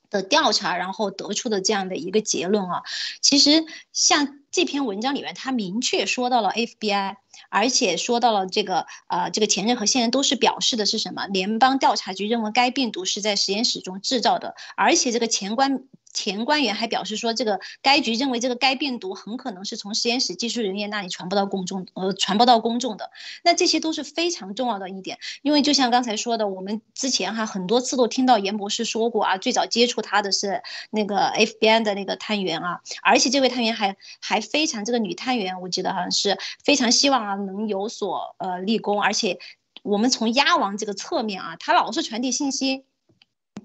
[0.09, 2.83] 的调查，然后得出的这样的一个结论啊，
[3.21, 7.16] 其实像这篇文章里面，他明确说到了 FBI，
[7.51, 11.27] 而且说到了这个呃，这个前任和现任都是表示的是什么？
[11.27, 15.83] 联邦调查局认为该病毒是在实验室中制造的，而且这个前官。
[16.17, 23.11] 前官员还表示说，这个该局认为这个该病毒很可能是从实验室技术人员那里传播到公众，呃，传播到公众的。
[23.45, 39.39] 那这些都是非常重要的一点，因为就像刚才说的，我们之前哈很多次都听到严博士说过啊，最早接触他的是那个 FBI 的那个探员啊，而且这位探员还还非常这个女探员，我记得好像是非常希望啊能有所呃立功，而且
[39.83, 42.85] 我们从鸭王这个侧面啊，他老是传递信息。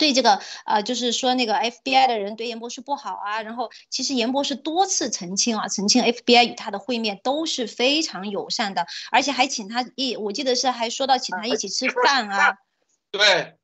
[0.02, 12.58] 对这个呃，就是说那个 FBI 的人对严博士不好啊，然后其实严博士多次澄清啊，澄清 FBI 与他的会面都是非常友善的，而且还请他一，我记得是还说到请他一起吃饭啊，
[13.12, 13.58] 对，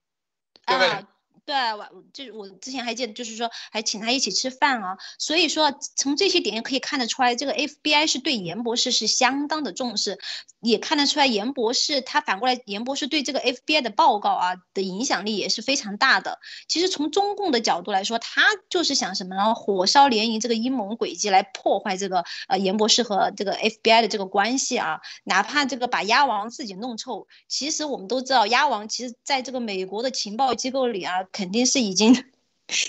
[0.66, 1.08] 啊。
[1.48, 4.98] 对，我就是我之前还记得，就是说还请他一起吃饭啊。
[5.18, 10.20] 所以说从这些点也可以看得出来，这个 FBI 是对严博士是相当的重视，
[10.60, 16.38] 也看得出来严博士他反过来，严博士对这个 FBI 的报告啊的影响力也是非常大的。
[16.68, 19.56] 其实从中共的角度来说，他就是想什么呢？
[19.56, 25.00] 火烧连营这个阴谋诡计来破坏这个呃严博士和这个 FBI 的这个关系啊。
[25.24, 31.24] 哪怕这个把鸭王自己弄臭，其实我们都知道，鸭王其实在这个美国的情报机构里啊。
[31.38, 32.26] 肯定是已经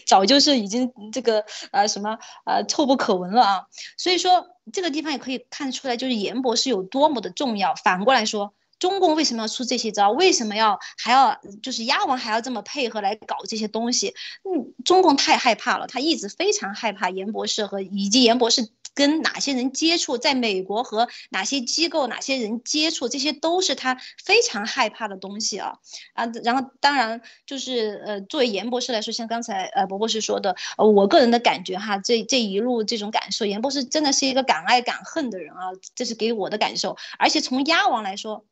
[0.06, 3.66] 早就是已经这个呃什么呃臭不可闻了啊，
[3.98, 7.74] 所以说这个地方也可以看出来，就是严博士有多么的重要。
[7.74, 10.10] 反过来说，中共为什么要出这些招？
[10.10, 14.14] 为什么要还要就是鸭王还要这么配合来搞这些东西？
[14.44, 18.70] 嗯，中共太害怕了，他一直非常害怕严博士和以及严博士。
[18.98, 25.78] 跟哪些人接触，在美国和哪些机构、哪些人接触，这些都是他非常害怕的东西啊
[26.14, 26.26] 啊！
[26.42, 36.96] 然后当然就是呃，作为严博士来说，像刚才呃博博士说的，呃，我个人的感觉哈，这这一路这种感受，严博士真的是一个敢爱敢恨的人啊，这是给我的感受。
[37.20, 38.46] 而且从鸭王来说，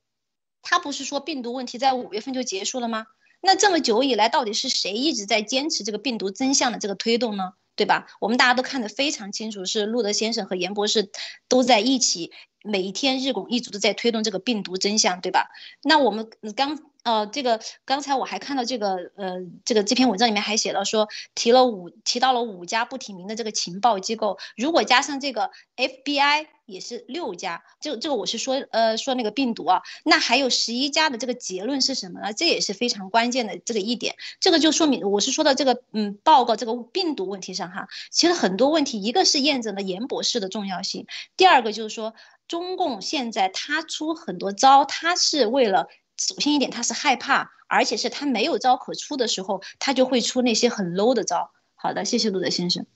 [0.63, 3.07] 他不是说病毒问题在五月份就结束了吗？
[3.41, 7.55] 那这么久以来，到底是谁一直在坚持这个病毒真相的这个推动呢？
[7.77, 8.07] 对吧？
[8.21, 11.11] 我们大家都看得非常清楚，是路德先生和严博士
[11.49, 12.33] 都在一起，
[12.65, 15.51] 每一天日拱一卒的在推动这个病毒真相，对吧？
[15.83, 32.33] 那我们刚呃，这个刚才我还看到这个呃，这个这篇文章里面还写了说，提了五提到了五家不提名的这个情报机构，如果加上这个 FBI 也是六家，这这个我是说呃说那个病毒啊，那还有十一家的这个结论是什么呢？
[32.33, 42.15] 这也是非常关键的这个一点，这个就说明我是说到这个嗯报告这个病毒问题上哈，其实很多问题，一个是验证了严博士的重要性，第二个就是说
[42.49, 45.87] 中共现在他出很多招，他是为了。
[46.17, 51.53] 首先一点，他是害怕，而且是他没有招可出的时候，他就会出那些很 low 的招。
[51.75, 52.87] 好的，谢谢路德先生。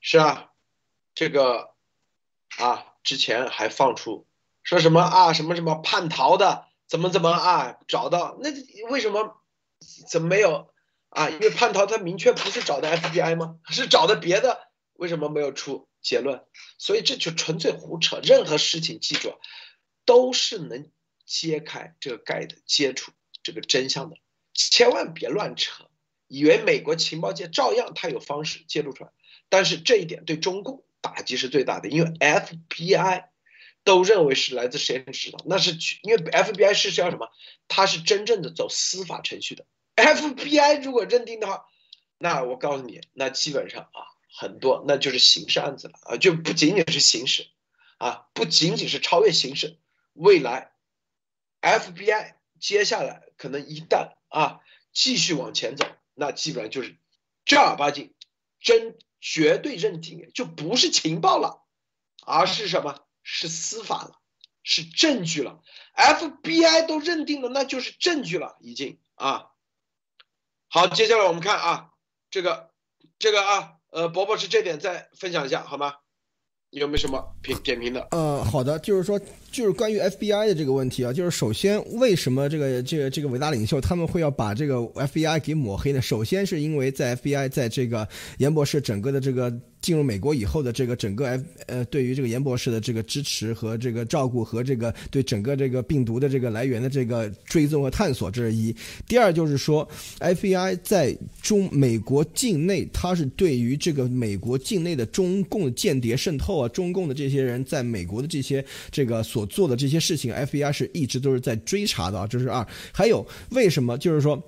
[0.00, 0.50] 是啊，
[1.14, 1.70] 这个
[2.58, 4.26] 啊，之前还放出
[4.62, 8.50] 说什么啊，什么什么叛逃的，怎么怎么啊，找到那
[8.90, 9.40] 为什么
[10.08, 10.68] 怎么没有
[11.08, 11.30] 啊？
[11.30, 13.56] 因为叛逃他明确不是找的 FBI 吗？
[13.70, 16.44] 是找的别的，为什么没有出结论？
[16.78, 18.20] 所以这就纯粹胡扯。
[18.22, 19.32] 任何事情记住，
[20.04, 20.90] 都是能。
[21.26, 23.12] 揭开这个盖的，揭出
[23.42, 24.16] 这个真相的，
[24.54, 25.90] 千万别乱扯，
[26.28, 29.10] 以为美国情报界照样他有方式揭露出来，
[29.48, 33.24] 但是这一点对中共打击是最大的，因为 FBI
[33.84, 37.28] 都认为是来自实验室的，那是因为 FBI 是要什么？
[37.68, 41.66] 它是真正的走司法程序的，FBI 如果认定的话，
[42.18, 47.48] 那我告诉你，那基本上啊，很多那就是刑事案子了啊，就不仅仅是刑事，
[47.98, 49.78] 啊，不仅仅是超越刑事，
[50.12, 50.72] 未来。
[51.60, 54.60] FBI 接下来可能一旦啊
[54.92, 56.96] 继续往前走，那基本上就是
[57.44, 58.14] 正儿八经
[58.60, 61.62] 真绝对认定就不是情报了，
[62.24, 63.00] 而是什么？
[63.22, 64.20] 是司法了，
[64.62, 65.60] 是证据了。
[65.96, 69.50] FBI 都认定了，那就是证据了，已经啊。
[70.68, 71.90] 好，接下来我们看啊，
[72.30, 72.70] 这个
[73.18, 75.96] 这个啊，呃，伯伯是这点再分享一下好吗？
[76.70, 78.06] 有没有什么评点评的？
[78.12, 79.20] 呃，好的，就是说。
[79.56, 86.02] 就是关于 FBI 的这个问题啊，就是首先为什么这个这个这个伟大领袖他们会要把这个 FBI 给抹黑呢？
[86.02, 98.76] 首先是因为在 FBI 在这个严博士整个的这个进入美国以后的这个整个 F 呃对于这个严博士的这个支持和这个照顾和这个对整个这个病毒的这个来源的这个追踪和探索，这是一。
[99.08, 99.88] 第二就是说
[100.20, 109.45] FBI 在中美国境内，它是对于这个美国境内的中共间谍渗透啊，中共的这些人在美国的这些这个所。
[109.46, 112.66] 做的这些事情，FBI 是一直都是在追查的啊，这是二。
[112.92, 114.40] 还有为什么就是说，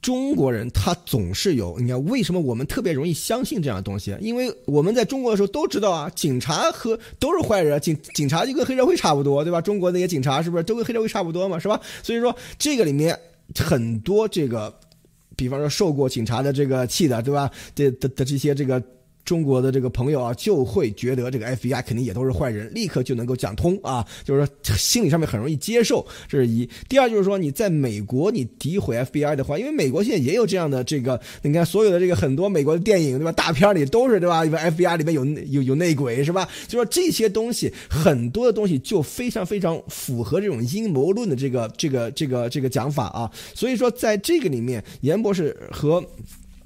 [0.00, 4.16] 中国人他总是有，你看为什么我们特别容易相信这样的东西？
[4.20, 9.60] 因为我们在中国的时候都知道啊，警察和都是坏人，警警察就跟黑社会差不多，对吧？
[9.60, 11.80] 中国那些警察是不是都跟黑社会差不多嘛，是吧？
[12.02, 13.18] 所以说这个里面
[13.54, 14.74] 很多这个，
[15.36, 17.50] 比方说受过警察的这个气的，对吧？
[17.74, 18.82] 的的的这些这个。
[19.24, 26.68] 中国的这个朋友啊，就会觉得这个 FBI 肯定也都是坏人，立刻就能够讲通啊，就是说心理上面很容易接受，这是一。
[26.88, 36.48] 第二就是说，你在美国你诋毁 FBI 的话，因为美国现在也有这样的这个，你看所有的这个很多美国的电影对吧，大片里都是对吧，FBI 里面有有有内鬼是吧？
[36.66, 46.04] 就说这些东西很多的东西就非常非常符合这种阴谋论的这个这个这个这个讲法啊，所以说在这个里面，严博士和。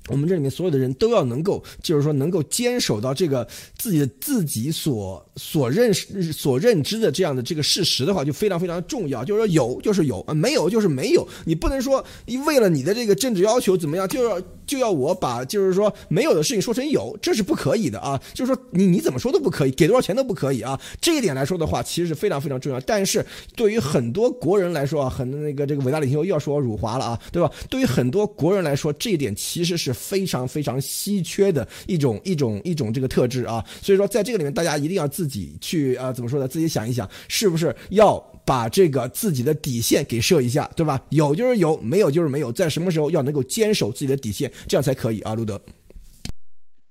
[0.09, 3.47] 我们这里面所有的人都要能够，就是说能够坚守到这个
[3.79, 9.25] 自己的自己所所认识、所认知的这样的这个事实的话，就非常非常重要。
[9.25, 11.27] 就是说有就是有，啊没有就是没有。
[11.45, 12.05] 你不能说
[12.47, 18.21] 为了你的这个政治要求怎么样，就要就要我把就是说没有的事情说成有，这是不可以的啊。
[18.33, 20.79] 就是说你你怎么说都不可以，给多少钱都不可以啊。
[21.01, 22.79] 这一点来说的话，其实是非常非常重要。
[22.81, 23.25] 但是
[23.57, 27.51] 对于很多国人来说啊，很多那个这个伟大领袖又要说辱华了啊，对吧？
[27.69, 29.95] 对于很多国人来说，这一点其实是。
[29.95, 36.47] 非常非常稀缺的一种一种一种这个特质啊，所以说在这个里面，大家一定要自己去啊，怎么说呢？
[36.47, 41.01] 自己想一想，是不是要把这个自己的底线给设一下，对吧？
[41.11, 45.61] 有就是有，没有就是没有，在什么时候要能够坚守自己的底线，这样才可以啊，路德。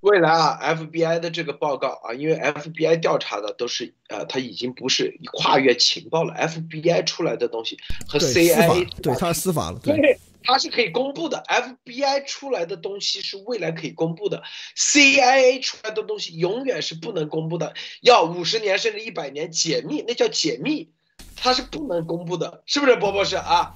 [0.02, 10.18] 未来啊，FBI 的这个报告啊，因为 FBI 调查的都是呃，它已经不是跨越情报了，FBI 出来的东西和 CIA 对它是司法了，对。
[10.46, 14.44] 它是可以公布的，FBI 出来的东西是未来可以公布的
[14.76, 20.90] ，CIA 出来的东西永远是不能公布的，要五十年甚至一百年解密，那叫解密，
[21.36, 23.74] 它是不能公布的，是不是，波博士啊？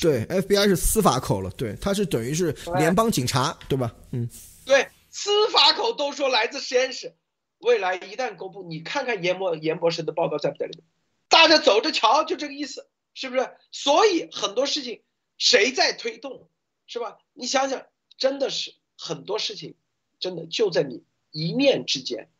[0.00, 3.94] 对，FBI 是司法口了，对，它是等于是联邦警察，对吧？
[4.12, 4.28] 嗯，
[4.64, 7.14] 对，司法口都说来自实验室，
[7.58, 10.84] 未来一旦公布，你看看严博严博士的报告在不在里面？
[11.28, 13.50] 大家走着瞧，就这个意思，是不是？
[13.72, 15.02] 所以很多事情。
[15.38, 16.48] 谁在推动，
[16.86, 17.18] 是吧？
[17.34, 17.82] 你想想，
[18.16, 19.74] 真的是很多事情，
[20.18, 22.30] 真的就在你一念之间，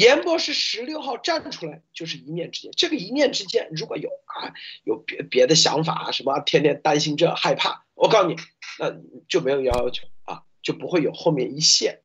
[0.00, 8.36] 严博士十六号站出来就是一念之间，这个一念之间如果有啊有别别的想法啊什么，天天担心这害怕，我告诉你，
[8.78, 8.96] 那
[9.28, 12.00] 就没有要求啊，就不会有后面一线，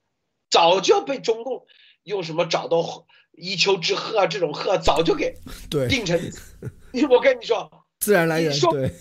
[0.50, 1.66] 早就被中共
[2.04, 5.34] 用什么找到一丘之貉啊这种貉早就给
[5.90, 6.20] 定成，
[7.10, 7.72] 我跟你说。
[7.98, 8.92] 自然来源你说对，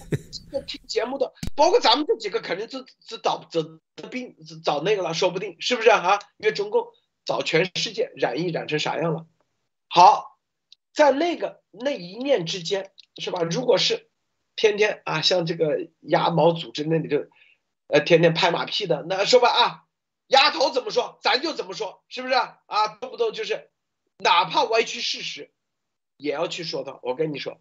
[0.66, 3.60] 听节目的，包括咱们这几个，肯定只只找找
[4.08, 4.34] 病
[4.64, 6.18] 找那个了，说不定是不是啊？
[6.38, 6.86] 因为中共
[7.24, 9.26] 找全世界染疫染成啥样了？
[9.88, 10.38] 好，
[10.92, 13.42] 在那个那一念之间，是吧？
[13.42, 14.08] 如果是
[14.56, 17.26] 天天啊，像这个鸭毛组织那里就，
[17.88, 19.84] 呃，天天拍马屁的，那说吧啊，
[20.26, 22.58] 丫头怎么说，咱就怎么说，是不是啊？
[23.00, 23.70] 动不动就是，
[24.18, 25.50] 哪怕歪曲事实，
[26.16, 26.98] 也要去说他。
[27.02, 27.60] 我跟你说。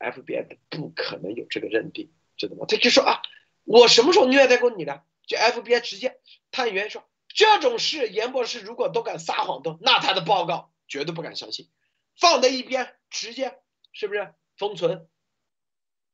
[0.00, 2.66] FBI 不可能有这个认定，知道吗？
[2.68, 3.20] 他就说啊，
[3.64, 5.02] 我什么时候虐待过你的？
[5.26, 6.20] 就 FBI 直接
[6.52, 7.02] 探员说
[7.38, 11.70] 这种事，严博士如果都敢撒谎的，那他的报告绝对不敢相信，
[12.18, 13.60] 放在一边，直接
[13.92, 15.06] 是不是封存？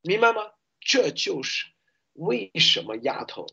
[0.03, 0.51] 明白吗？
[0.81, 1.65] 这就是
[2.13, 3.47] 为什么丫头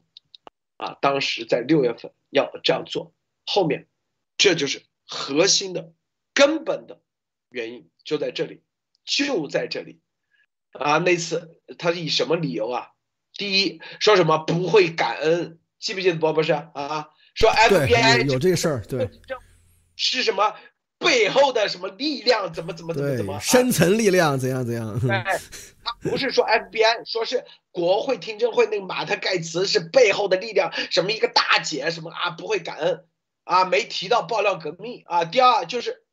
[0.75, 3.13] 啊，当时在六月份要这样做，
[3.45, 3.87] 后面
[4.35, 5.93] 这就是核心的
[6.33, 7.01] 根本的
[7.47, 8.63] 原因，就在这里，
[9.05, 10.01] 就在这里。
[10.73, 12.91] 啊，那次他以什么理由啊？
[13.31, 17.11] 第一，说什么不会感恩，记不记得博博士啊？
[17.33, 19.09] 说 FBI 有有这个事儿，对，
[19.95, 20.55] 是什么
[20.97, 22.51] 背后的什么力量？
[22.53, 23.39] 怎么怎么怎么怎么？
[23.39, 24.99] 深层力量怎样怎样？
[25.09, 25.39] 哎，
[25.83, 32.31] 他不是说 FBI，说是国会听证会那个马特盖茨是背后的力量，什么一个大姐什么啊？
[32.31, 33.05] 不会感恩
[33.43, 33.65] 啊？
[33.65, 35.25] 没提到爆料革命啊？
[35.25, 36.03] 第二就是。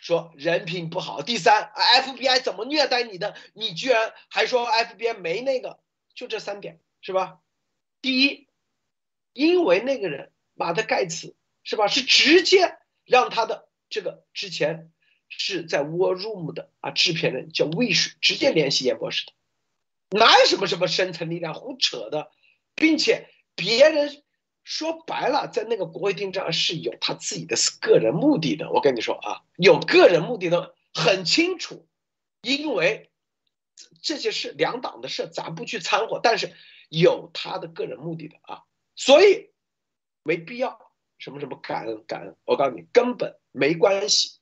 [0.00, 1.72] 说人品不好，第三
[2.04, 3.34] ，FBI 怎么虐待你的？
[3.52, 5.80] 你居然还说 FBI 没那个，
[6.14, 7.38] 就这三点是吧？
[8.00, 8.46] 第一，
[9.32, 14.90] 因为那个人马特盖茨是吧，是直接让他的这个之前
[15.28, 19.32] 是在 War Room 的啊制片人叫 Wish 直接联系严博士的，
[20.18, 22.30] 哪有什么什么深层力量胡扯的，
[22.74, 24.22] 并且别人。
[24.70, 28.70] 说白了，在那个国会听证是有他自己的个人目的的。
[28.70, 31.88] 我跟你说啊，有个人目的的很清楚，
[32.42, 33.08] 因为
[34.02, 36.52] 这些事两党的事咱不去掺和，但是
[36.90, 39.48] 有他的个人目的的啊，所以
[40.22, 42.36] 没必要什么什么感恩感恩。
[42.44, 44.38] 我告诉你，根本没关系，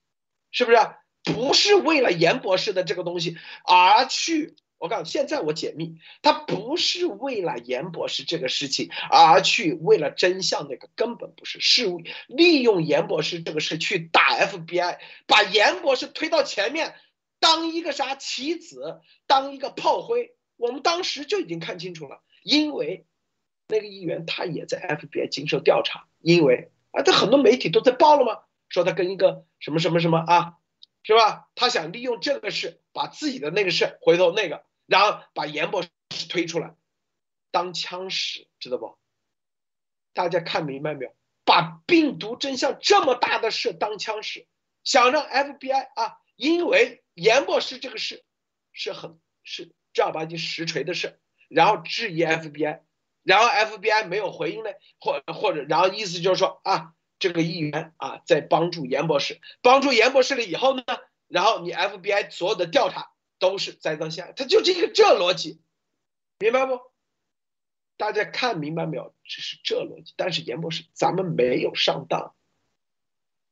[0.50, 0.78] 是不是？
[1.22, 4.54] 不是为了严博士的这个东西而去。
[4.78, 11.86] 我告诉你，现在我解密，他不是为了严博士这个事情而去为了真相，那个根本不是，是
[12.28, 16.94] 利用严博士这个事去打 FBI，把严博士推到前面，
[17.40, 20.36] 当一个啥棋子，当一个炮灰。
[20.58, 23.06] 我们当时就已经看清楚了，因为
[23.68, 28.42] 那个议员他也在 FBI 经受调查，因为啊，这很多媒体都在报了吗？
[28.68, 30.58] 说他跟一个什么什么什么啊。
[31.08, 31.48] 是吧？
[31.54, 35.88] 他想利用这个事，把自己的那个事回头那个，然后把严博士
[36.28, 36.74] 推出来，
[37.52, 38.98] 当枪使，知道不？
[40.12, 41.14] 大家看明白没有？
[41.44, 44.48] 把病毒真相这么大的事当枪使，
[44.82, 48.24] 想让 FBI 啊，因为严博士这个事
[48.72, 52.80] 是很是正儿八经实锤的事，然后质疑 FBI，
[53.26, 56.94] 然后 FBI 没有回应呢，或或者然后意思就是说啊。
[57.18, 60.84] 这个议员啊，在帮助严博士，帮助严博士了以后呢，
[61.28, 65.62] 然后你 FBI 所有的调查都是栽赃陷害，他就是一个这逻辑，
[66.38, 66.78] 明白不？
[67.96, 69.14] 大家看明白没有？
[69.24, 70.12] 只是这逻辑。
[70.18, 72.34] 但是严博士，咱们没有上当，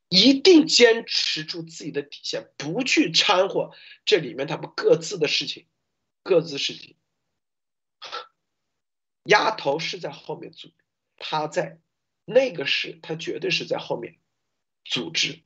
[0.09, 3.71] 一定坚持住自己的底线，不去掺和
[4.05, 5.65] 这里面他们各自的事情，
[6.21, 6.95] 各自事情。
[9.25, 10.71] 丫头是在后面组，
[11.17, 11.79] 他在。
[12.27, 14.17] 那个是他绝对是在后面
[14.83, 15.43] 组织，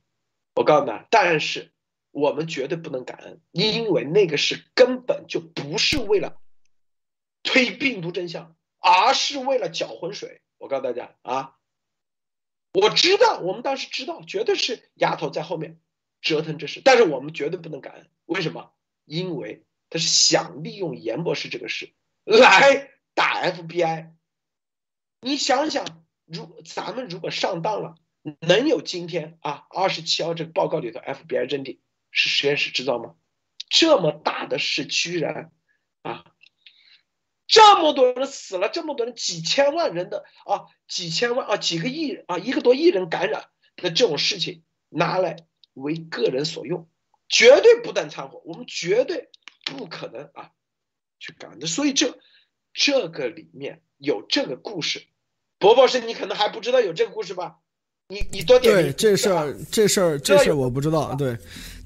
[0.54, 1.74] 我告诉你，但是
[2.10, 6.40] 我们绝对不能感恩，因为那个是根本就不是为了
[7.42, 10.40] 推病毒真相，而是为了搅浑水。
[10.56, 11.58] 我告诉大家啊，
[12.72, 15.78] 我知道，我们当时知道，绝对是丫头在后面
[16.22, 18.08] 折腾这事，但是我们绝对不能感恩。
[18.24, 18.72] 为什么？
[19.04, 21.92] 因为他是想利用严博士这个事
[22.24, 22.90] 来
[23.20, 24.12] 打 FBI。
[25.20, 26.06] 你想想。
[26.32, 27.96] 如咱们如果上当了，
[28.38, 29.66] 能有今天啊？
[29.68, 31.80] 二十七号这个报告里头，FBI 认定
[32.12, 33.16] 是实验室制造吗？
[33.68, 35.50] 这么大的事，居然
[36.02, 36.24] 啊，
[37.48, 46.88] 这么多人死了，这么多人，几千万人的啊，几千万啊，几个亿啊，一个多亿人感染的这种事情，拿来为个人所用，
[47.28, 49.30] 绝对不但掺和，我们绝对
[49.64, 50.52] 不可能啊
[51.18, 51.66] 去干的。
[51.66, 52.20] 所以这
[52.72, 55.02] 这个里面有这个故事。
[55.58, 57.58] 伯伯是你可能还不知道有这个故事吧？
[58.08, 61.36] 你你多点对这事儿，这事儿，这事儿我不知道，对。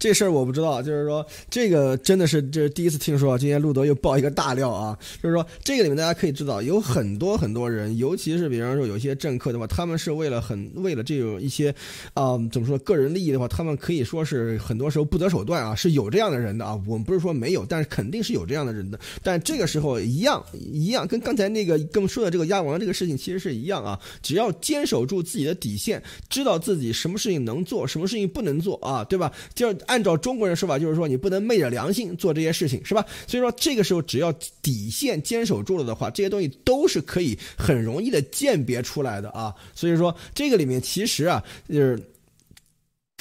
[0.05, 3.38] 这事儿我不知道，就是说这个真的是这是第一次听说。
[3.38, 11.74] 今天路德又爆一个大料啊，就是说这个里面大家可以知道，有很多很多人，尤其是比方说有些政客的话，他们是为了很为了这种一些
[12.12, 16.78] 啊怎么说个人利益的话，他们可以说是很多时候不择手段啊，是有这样的人的啊。
[16.86, 19.00] 我们不是说没有，但是肯定是有这样的人的。
[19.22, 23.98] 但这个时候一样一样，跟刚才那个跟我们说的这个鸭王这个事情其实是一样啊。
[24.22, 29.32] 只要坚守住自己的底线，知道自己什么事情能做，什么事情不能做啊，对吧？
[29.55, 29.74] 就。
[29.86, 33.07] 按按照中国人说法，就是说你不能昧着良心做这些事情，是吧？
[33.28, 39.55] 所以说这个时候只要底线坚守住了的话，这些东西都是可以很容易的鉴别出来的啊。
[39.72, 41.97] 所以说这个里面其实啊，就是。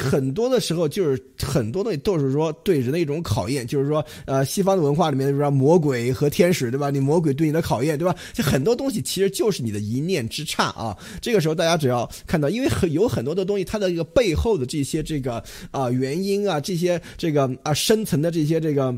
[0.09, 6.89] 很多的时候，就是很多东西都是说对人的一种考验，就是说，呃，西方的文化里面，比如说魔鬼和天使，对吧？
[6.89, 8.15] 你魔鬼对你的考验，对吧？
[8.33, 10.97] 就很多东西其实就是你的一念之差啊。
[11.21, 18.93] 这个时候，大家只要看到，因为很有很多的东西，它的一个背后的这些这个啊原因啊，这些这个啊深层的这些这个。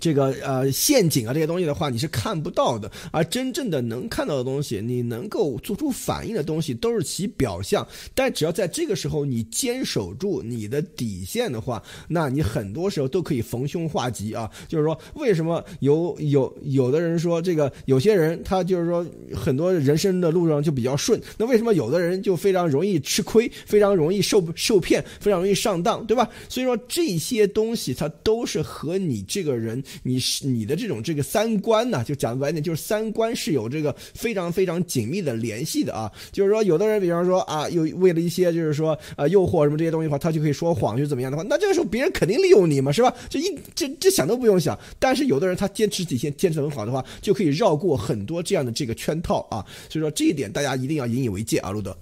[0.00, 7.86] 这个呃陷阱啊这些东西的话，你是看不到的，而真正的能看到的东西，你能够做出反应的东西，都是其表象。
[8.14, 14.48] 但只要在这个时候你坚守住你的底线的话，那你很多时候都可以逢凶化吉啊。
[14.68, 26.28] 就是说，为什么有有有的人说这个有些人他就是说很多人生的路上就比较顺，那为什么有的人就非常容易吃亏，非常容易受受骗，非常容易上当，对吧？
[26.46, 29.77] 所以说这些东西它都是和你这个人。
[30.02, 36.10] 你是你的这种这个三观呢，就讲的白点，就是三观是有这个非常非常紧密的联系的啊。
[36.32, 43.14] 就是说，有的人比方说啊，又为了一些就是说啊诱惑什么这些东西的话，他就可以说谎，就怎么样的话，那这个时候别人肯定利用你嘛，是吧？
[43.28, 44.78] 这一这这想都不用想。
[44.98, 49.64] 但是有的人他坚持底线，坚持很好的话，就可以绕过很多这样的这个圈套啊。
[49.88, 51.96] 所以说这一点大家一定要引以为戒啊，路德。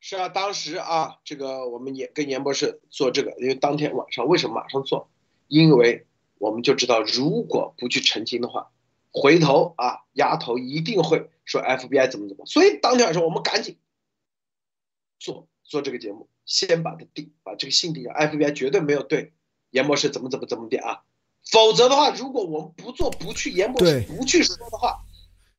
[0.00, 5.10] 是啊，当时啊，这个我们也跟严博士做这个，因为当天晚上为什么马上做？
[5.48, 6.06] 因为
[6.38, 8.70] 我们就知道，如果不去澄清的话，
[9.10, 12.46] 回头啊，丫头一定会说 FBI 怎么怎么。
[12.46, 13.76] 所以当天晚上我们赶紧
[15.18, 18.12] 做做这个节目，先把它定，把这个信定下。
[18.12, 19.32] FBI 绝对没有对
[19.70, 21.02] 严博士怎么怎么怎么的啊，
[21.50, 25.04] 否则的话，如果我们不做不去严博士不去说的话，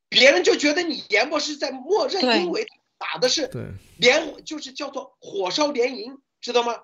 [0.08, 2.66] 别人就觉得你严博士在默认，因为
[2.98, 3.50] 打的是
[3.98, 6.76] 连就是叫做火烧连营，知道吗？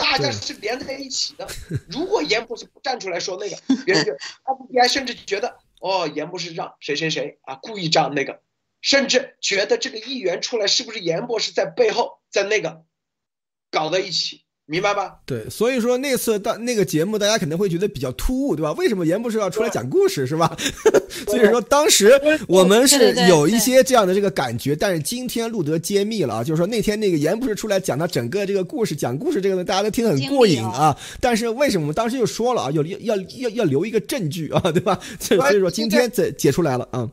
[0.00, 1.46] 大家是连在一起的。
[1.88, 4.12] 如果严博士不站出来说那个，别人就
[4.44, 8.42] FBI 甚至觉得哦，严博士让谁谁谁啊故意让那个，
[8.80, 12.84] 甚至觉得这个议员出来是不是严博士在背后在那个
[13.70, 14.44] 搞在一起。
[14.70, 15.18] 明白吧？
[15.24, 18.70] 对，所以说那次大那个节目，大家肯定会觉得比较突兀，对吧？
[18.72, 20.54] 为什么严博士要出来讲故事，是吧？
[21.26, 22.12] 所以说当时
[22.46, 30.94] 我们是有一些这样的这个感觉，但是今天路德揭秘了啊，就是说那天那个严博士出来讲他整个这个故事，讲故事这个呢，大家都听得很过瘾啊。
[31.18, 35.00] 但是为什么我们当时就说了啊，要要要要留一个证据啊，对吧？
[35.18, 37.10] 所以说今天解解出来了啊。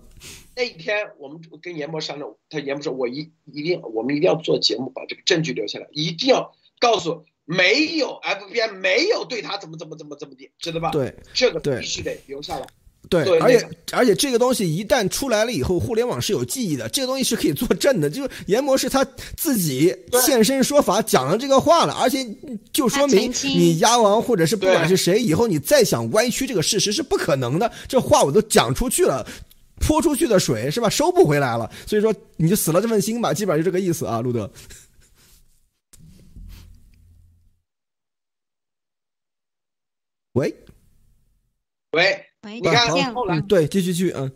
[0.58, 7.24] 那一天我们跟严博商量，他严博说我一一定我们一定要做节目，把这个证据留下来，一定要告诉。
[7.46, 10.90] 没有 FBI 没有对他怎么怎么怎么怎么的，知道吧？
[10.92, 12.66] 对，这个必须得留下来。
[13.08, 18.10] 对，而且而且这个东西一旦出来了以后，互联网是有记忆的，这个东西是可以作证的。
[18.10, 19.06] 就是严博士他
[19.38, 22.26] 自己现身说法讲了这个话了，而且
[22.74, 27.72] 就说明你鸭王或者是不管是谁，以后你再想歪曲这个事实是不可能的。
[27.88, 29.24] 这话我都讲出去了，
[29.80, 30.90] 泼出去的水是吧？
[30.90, 31.70] 收不回来了。
[31.86, 34.52] 所以说你就死了这份心吧，基本上就这个意思啊，路德。
[40.36, 40.54] 喂，
[41.92, 44.30] 喂，你看后来对，继续去嗯。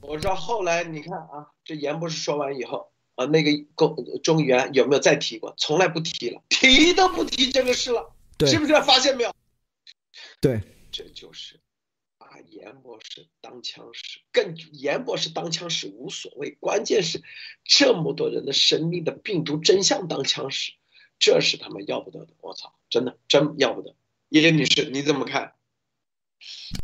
[0.00, 5.52] 我说后来你看啊，这严博士说完以后啊，那个公中议员有没有再提过？
[5.58, 8.14] 从来不提了，提都不提这个事了，
[8.46, 9.34] 是不是发现没有？
[10.40, 10.60] 对，
[10.92, 11.58] 这就是
[12.16, 17.20] 把严博士当枪使，更严博士当枪使无所谓，关键是
[17.64, 20.74] 这么多人的生命的病毒真相当枪使，
[21.18, 22.28] 这是他们要不得的。
[22.40, 23.96] 我操，真的真要不得。
[24.34, 25.53] 叶叶女士，你怎么看？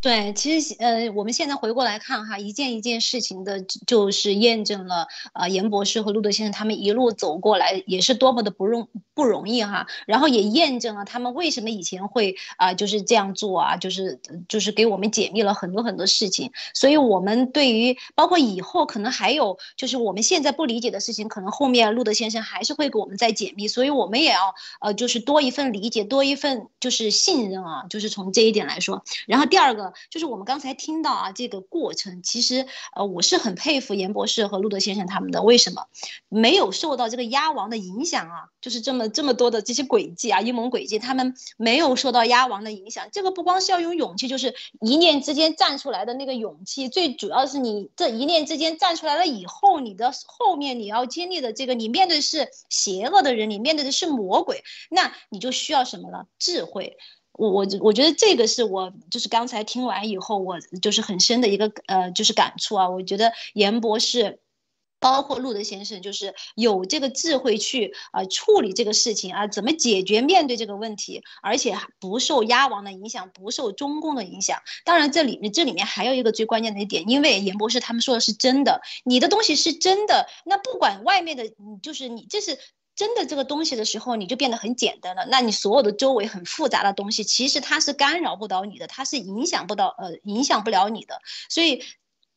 [0.02, 29.49] 对，其实呃，我们现在回过来看哈，一件一件事情的，就是验证了啊，严博士和路德先生他们一路走过来也是多么的不容不容易哈，然后也验证了他们为什么以前会啊就是这样做啊，就是就是给我们解密了很多很多事情，所以我们对于包括以后可能还有就是我们现在不理解的事情，可能后面路德先生还是会给我们再解密，所以我们也要呃就是多一份理解，多一份就是信任啊，就是从这一点来说，然后。
[29.50, 35.42] 第二个就是我们刚才听到啊，这个过程其实呃，我是很佩服严博士和路德先生他们的。
[35.42, 35.86] 为什么
[36.28, 38.48] 没有受到这个鸭王的影响啊？
[38.60, 43.08] 就是这么这么多的这些诡计啊，阴谋诡计，他们没有受到鸭王的影响。
[43.10, 56.26] 这个不光是要有勇气，就是一念之间站出来的那个勇气，最主要是你这一念之间站出来了以后，你的后面你要经历的这个，你面对是邪恶的人，你面对的是魔鬼，那你就需要什么呢？
[56.38, 56.96] 智慧。
[57.40, 62.90] 我我我觉得这个是我就是刚才听完以后，我就是很深的一个呃，就是感触啊。
[62.90, 64.40] 我觉得严博士，
[64.98, 74.58] 包括路德先生，就是有这个智慧去啊处理这个事情啊，怎么解决面对这个问题，而且不受鸭王的影响，不受中共的影响。
[74.84, 81.50] 当然，这里面这里面还有一个最关键的一点，因为严博士他们说的是真的，你的东西是真的，那不管外面的，
[81.82, 82.58] 就是你这是。
[83.00, 85.26] 真的这个东西的时候，你就变得很简单了。
[85.30, 91.22] 那你所有的周围很复杂的东西，其实它是干扰不到你的，它是影响不到呃影响不了你的。
[91.48, 91.82] 所以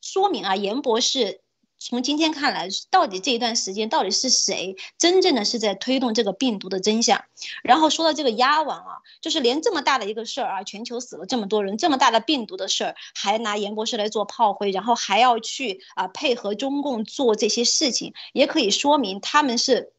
[0.00, 1.42] 说明啊，严博士
[1.78, 7.22] 从今天看来，到底这一段时间到底是谁真正的是在推动这个病毒的真相？
[7.62, 19.92] 然后说到这个鸭王啊，就是连这么大的一个事儿啊，全球死了这么多人，这么大的病毒的事儿，还拿严博士来做炮灰，然后还要去啊配合中共做这些事情，也可以说明他们是。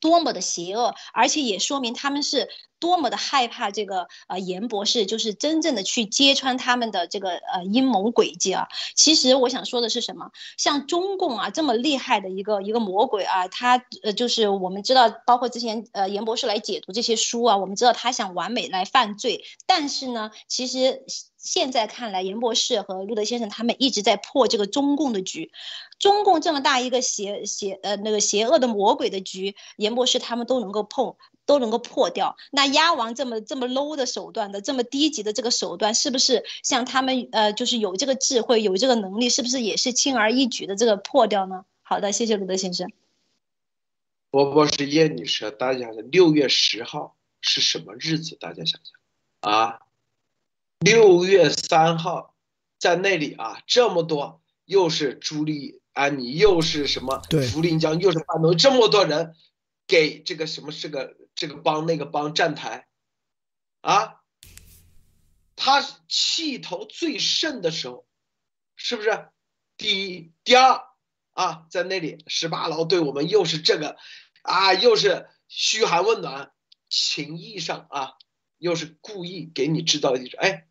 [0.00, 8.68] 多么的邪恶，而且也说明他们是多么的害怕这个呃严博士，就是真正的去揭穿他们的这个呃阴谋诡计啊。
[8.94, 10.30] 其实我想说的是什么？
[10.56, 21.04] 像中共啊这么厉害的一个一个魔鬼啊，他呃就是我们知道，包括之前呃严博士来解读这些书啊，我们知道他想完美来犯罪，但是呢，其实。
[21.50, 25.50] 现在看来，严博士和路德先生他们一直在破这个中共的局，
[25.98, 32.36] 中共这么大一个邪邪呃那个邪恶的魔鬼的局，严博士他们都能够碰，都能够破掉。
[32.50, 41.64] 那鸭王这么这么 low 的手段的，这么低级的这个手段，是不是像他们呃就是有这个智慧，有这个能力，是不是也是轻而易举的这个破掉呢？
[41.80, 42.92] 好的，谢谢路德先生。
[44.30, 48.36] 波波是叶女士，大家的六月十号是什么日子？
[48.38, 49.80] 大家想想啊。
[50.80, 52.36] 六月三号，
[52.78, 59.34] 在那里啊，这么多，又是朱莉安妮，又是什么对福临江，又是范东，这么多人
[59.88, 62.86] 给这个什么这个这个帮那个帮站台，
[63.80, 64.20] 啊，
[65.56, 68.06] 他气头最盛的时候，
[68.76, 69.28] 是不是？
[69.76, 70.84] 第一、第二
[71.32, 73.96] 啊，在那里十八楼对我们又是这个
[74.42, 76.52] 啊，又是嘘寒问暖，
[76.88, 78.12] 情义上啊，
[78.58, 80.67] 又是故意给你制造一种哎。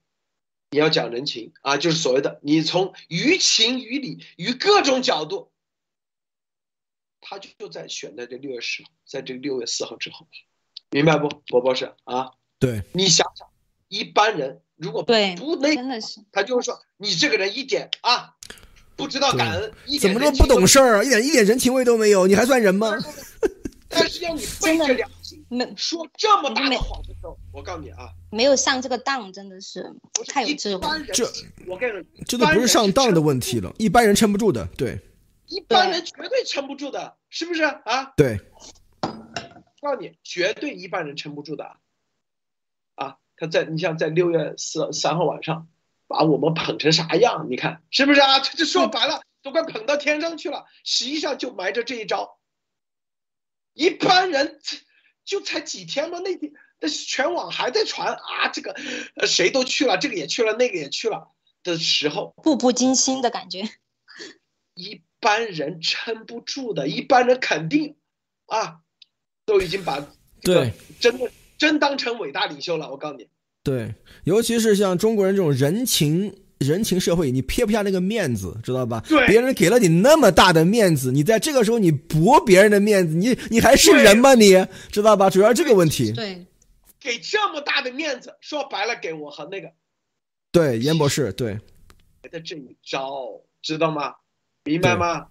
[0.70, 5.52] 你要讲人情啊，就是所谓的你从于情于理于各种角度，
[7.22, 10.28] 他就在选在这六月十号，在这六月四号之后，
[10.90, 12.32] 明白不，伯伯是啊？
[12.60, 13.48] 对，你想想，
[13.88, 15.36] 一般人如果不那
[15.74, 18.36] 真的是，他就是说你这个人一点啊
[18.98, 22.92] 不知道感恩，一点怎么着不懂事儿啊，一点一点人情味都没有，你还算人吗？
[23.88, 25.46] 但是要你背着良心
[25.78, 29.92] 说这么大的谎的时候，我告诉你啊，没有上这个当，真的是
[30.28, 30.88] 太有智慧。
[31.12, 31.28] 这
[31.66, 34.68] 我跟你这都不是上当的问题了，一般人撑不住的。
[34.78, 35.00] 对，
[35.48, 38.14] 一般人绝对撑不住的，是不是啊？
[38.16, 38.40] 对，
[39.82, 41.78] 告诉你，绝对一般人撑不住的。
[42.94, 45.68] 啊，他在你像在六月四三号晚上，
[46.06, 47.48] 把我们捧成啥样？
[47.50, 48.40] 你看是不是啊？
[48.40, 50.68] 这这说白了，都快捧到天上去了。
[50.84, 52.38] 实际上就埋着这一招。
[53.74, 54.60] 一般人
[55.26, 56.20] 就才几天吗？
[56.24, 58.76] 那天但是全网还在传啊，这个
[59.16, 61.30] 呃谁都去了，这个也去了，那个也去了
[61.64, 63.64] 的时候，步步惊心的感觉。
[64.76, 67.96] 一般人撑不住的，一般人肯定
[68.46, 68.80] 啊，
[69.46, 70.08] 都已经把
[70.42, 72.92] 对真的真当成伟大领袖了。
[72.92, 73.28] 我告诉你，
[73.64, 76.36] 对，尤其是像中国人这种人情。
[76.60, 79.00] 人情社会，你撇不下那个面子，知道吧？
[79.08, 84.34] 对，别人给了你那么大的面子，你在这个时候你驳别人的面子，你你还是人吗？
[84.34, 85.30] 你知道吧？
[85.30, 86.12] 主要这个问题。
[86.14, 86.44] 对，
[87.08, 89.72] 给这么大的面子，说白了，给我和那个，
[90.52, 91.58] 对，严博士， 对，
[92.30, 94.16] 的这一招，知道吗？
[94.66, 95.28] 明白吗？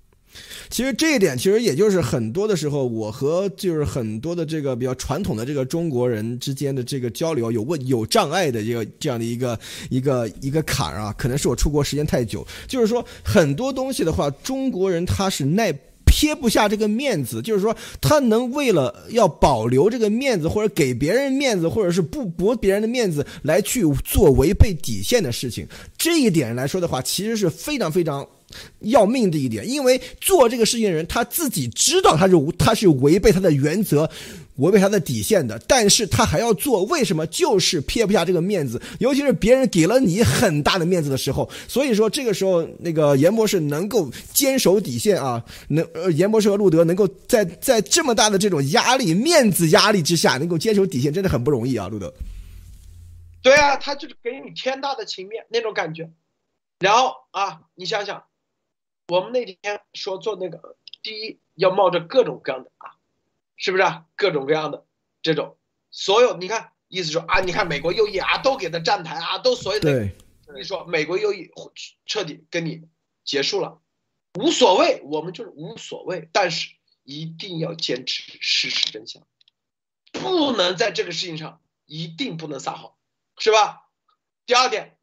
[0.70, 9.58] 其实这一点，其实也就是很多的时候，我和就是很多的这个比较传统的这个中国人之间的这个交流有问有障碍的这个这样的一个
[9.90, 12.46] 一个一个坎儿啊，可能是我出国时间太久。
[12.66, 15.70] 就是说很多东西的话，中国人他是耐
[16.16, 25.68] 贴不下这个面子，就是说他能为了要保留这个面子，或者给别人面子，或者是不驳别人的面子，来去做违背底线的事情。
[25.98, 28.26] 这一点来说的话，其实是非常非常。
[28.78, 34.08] 要命的一点，因为做这个事情的人他自己知道他是他是违背他的原则，
[34.56, 37.26] 违背他的底线的，但是他还要做，为什么？
[37.26, 41.48] 就是撇不下这个面子，尤其是别人给了你很大的面子的时候。
[41.68, 52.12] 所以说，这个时候那个严博士能够坚守底线啊，能呃，严博士和路德能够在在这么大的这种压力、面子压力之下，能够坚守底线，真的很不容易啊，路德。
[53.42, 56.10] 对啊，他就是给你天大的情面那种感觉。
[56.78, 58.24] 然后啊，你想想，
[59.08, 62.95] 我们那天说做那个，第一要冒着各种各样的啊。
[63.56, 64.06] 是不是啊？
[64.14, 64.86] 各种各样的
[65.22, 65.58] 这种，
[65.90, 70.10] 所有你看，意思说啊，你看美国右翼啊，都给他站台啊，都所有的，
[70.54, 71.50] 你说美国右翼
[72.04, 72.82] 彻底跟你
[73.24, 73.80] 结束了，
[74.34, 76.68] 无所谓，我们就是无所谓，但是
[77.02, 79.26] 一定要坚持事实真相，
[80.12, 82.92] 不能在这个事情上一定不能撒谎，
[83.38, 83.88] 是吧？
[84.44, 84.98] 第二点，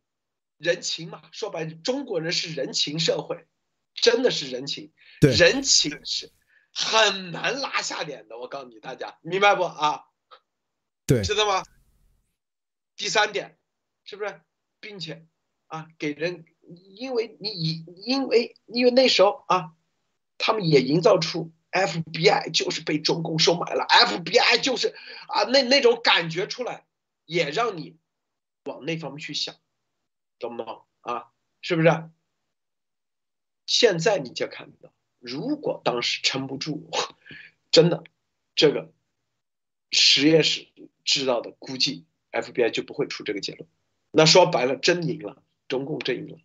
[0.57, 3.45] 人情嘛，说白了，中国人是人情社会，
[3.95, 6.31] 真的是人情，人情是。
[6.73, 10.05] 很难拉下脸的，我告诉你大家，明白不啊？
[11.05, 11.63] 对，知道吗？
[12.95, 13.57] 第三点，
[14.03, 14.41] 是不是，
[14.79, 15.25] 并且
[15.67, 16.45] 啊，给人，
[16.95, 19.73] 因为你以，因为因为那时候啊，
[20.37, 24.95] 他们也营造出 FBI 就是被中共收买了，FBI 就是
[25.27, 26.85] 啊，那那种感觉出来，
[27.25, 27.97] 也让你
[28.65, 29.55] 往那方面去想，
[30.39, 31.31] 懂不懂啊？
[31.61, 32.09] 是不是？
[33.65, 34.93] 现在你就看到。
[35.23, 36.89] 如果当时撑不住，
[37.71, 38.03] 真的，
[38.55, 38.91] 这个
[39.89, 40.67] 实验室
[41.05, 43.67] 知道的，估计 FBI 就不会出这个结论。
[44.11, 46.37] 那说白了，真赢了，中共真赢了。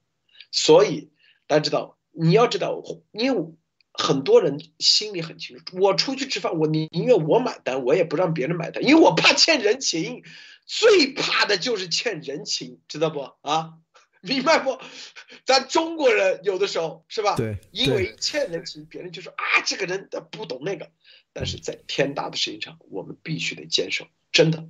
[0.53, 1.11] 所以
[1.49, 3.53] 大家知道，你要知道，因为
[3.93, 10.23] 很多人心里很清楚，我出去吃饭，我宁愿我买单，我也不让别人买单，因为我怕欠人情。
[10.71, 13.79] 最怕的就是欠人情，知道不啊？
[14.21, 14.81] 明白不？
[15.45, 17.37] 咱中国人有的时候是吧？
[17.37, 20.91] 对，因为欠人情，别人就说啊，这个人他不懂那个。
[21.33, 24.09] 但是在天大的事情上，我们必须得坚守。
[24.33, 24.69] 真的，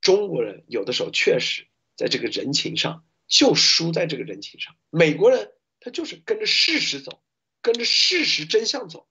[0.00, 4.74] 中国人有的时候确实在这个人情上就输在这个人情上。
[4.90, 7.22] 美国人他就是跟着事实走，
[7.62, 9.08] 跟着事实真相走，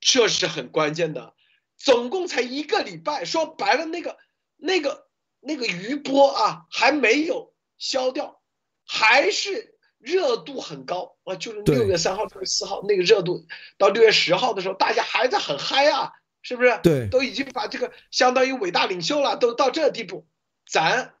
[0.00, 1.34] 这是很关键的。
[1.76, 4.18] 总共才一个礼拜，说白了，那个
[4.56, 5.08] 那个
[5.40, 8.40] 那个余波啊，还没有消掉。
[8.86, 11.34] 还是热度很高啊！
[11.36, 13.46] 就是六月三号、六月四号那个热度，
[13.78, 16.12] 到六月十号的时候，大家还在很嗨啊，
[16.42, 16.78] 是不是？
[16.82, 20.26] 对，都已经把这个相当于伟大领袖了，都到这地步，
[20.68, 21.14] 咱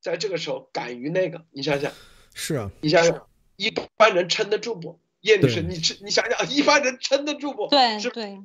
[0.00, 1.92] 在这个时候敢于那个，你想想，
[2.34, 5.00] 是啊，你想想，一般人撑得住不？
[5.20, 7.68] 叶女士，你你想想，一般人撑得住不？
[7.68, 8.40] 对，是对。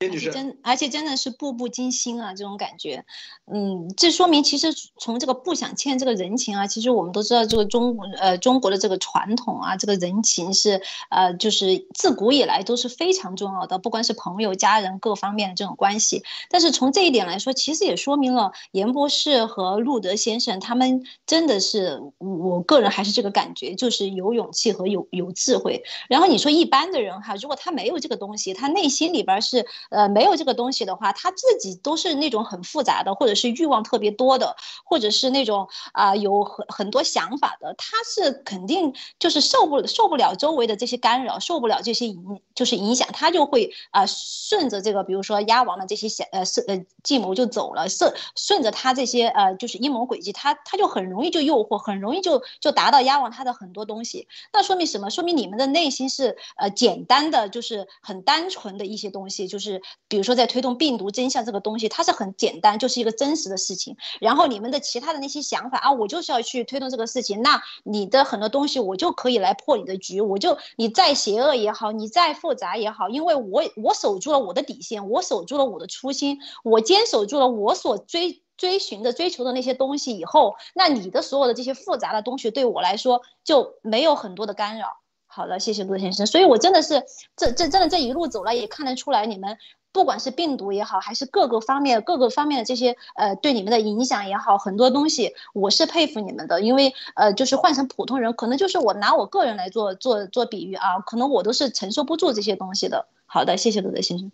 [0.00, 2.34] 而且真，而且真的是步步惊心啊！
[2.34, 3.04] 这种感觉，
[3.46, 16.22] 嗯，这说明其实从这个不想欠这个人情啊，其实我们都知道这个中呃中国的这个传统啊，这个人情是呃就是自古以来都是非常重要的，不管是朋友、家人各方面的这种关系。
[16.50, 25.82] 但是从这一点来说，其实也说明了严博士和路德先生他们真的是，我个人还是这个感觉，就是有勇气和有有智慧。
[26.08, 29.64] 然后你说一般的人哈，如果他没有这个东西，他内心里边是。
[29.90, 54.28] 呃，没有这个东西的话，他自己都是那种很复杂的，或者是欲望特别多的，或者是那种啊有很很多想法的，他是肯定就是受不受不了周围的这些干扰，受不了这些影就是影响，他就会啊顺着这个，比如说鸭王的这些想呃是呃计谋就走了，顺顺着他这些呃就是阴谋诡计，他他就很容易就诱惑，很容易就就达到鸭王他的很多东西。
[54.52, 55.10] 那说明什么？
[55.10, 59.73] 说明你们的内心是呃简单的，就是很单纯的一些东西，就是。
[60.08, 63.96] 比如说，在推动病毒真相这个东西，它是很简单，就是一个真实的事情。
[64.20, 70.20] 然后你们的其他的那些想法啊，我就是要去推动这个事情，那你的很多东西我就可以来破你的局。
[70.20, 85.03] 我就你再邪恶也好，你再复杂也好，因为我我守住了我的底线，我守住了我的初心，我坚守住了我所追追寻的、追求的那些东西以后，那你的所有的这些复杂的东西对我来说就没有很多的干扰。
[85.34, 86.24] 好的，谢谢陆先生。
[86.28, 87.02] 所以，我真的是
[87.36, 89.58] 这这真的这一路走来，也看得出来，你们
[89.90, 96.60] 不管是病毒也好，还是各个方面各个方面的这些呃对你们的影响也好，很多东西我是佩服你们的。
[96.60, 103.08] 因为呃，就是换成普通人，可能就是我拿我个人来做做做比喻啊，可能我都是承受不住这些东西的。
[103.26, 104.30] 好的，谢谢陆德先生。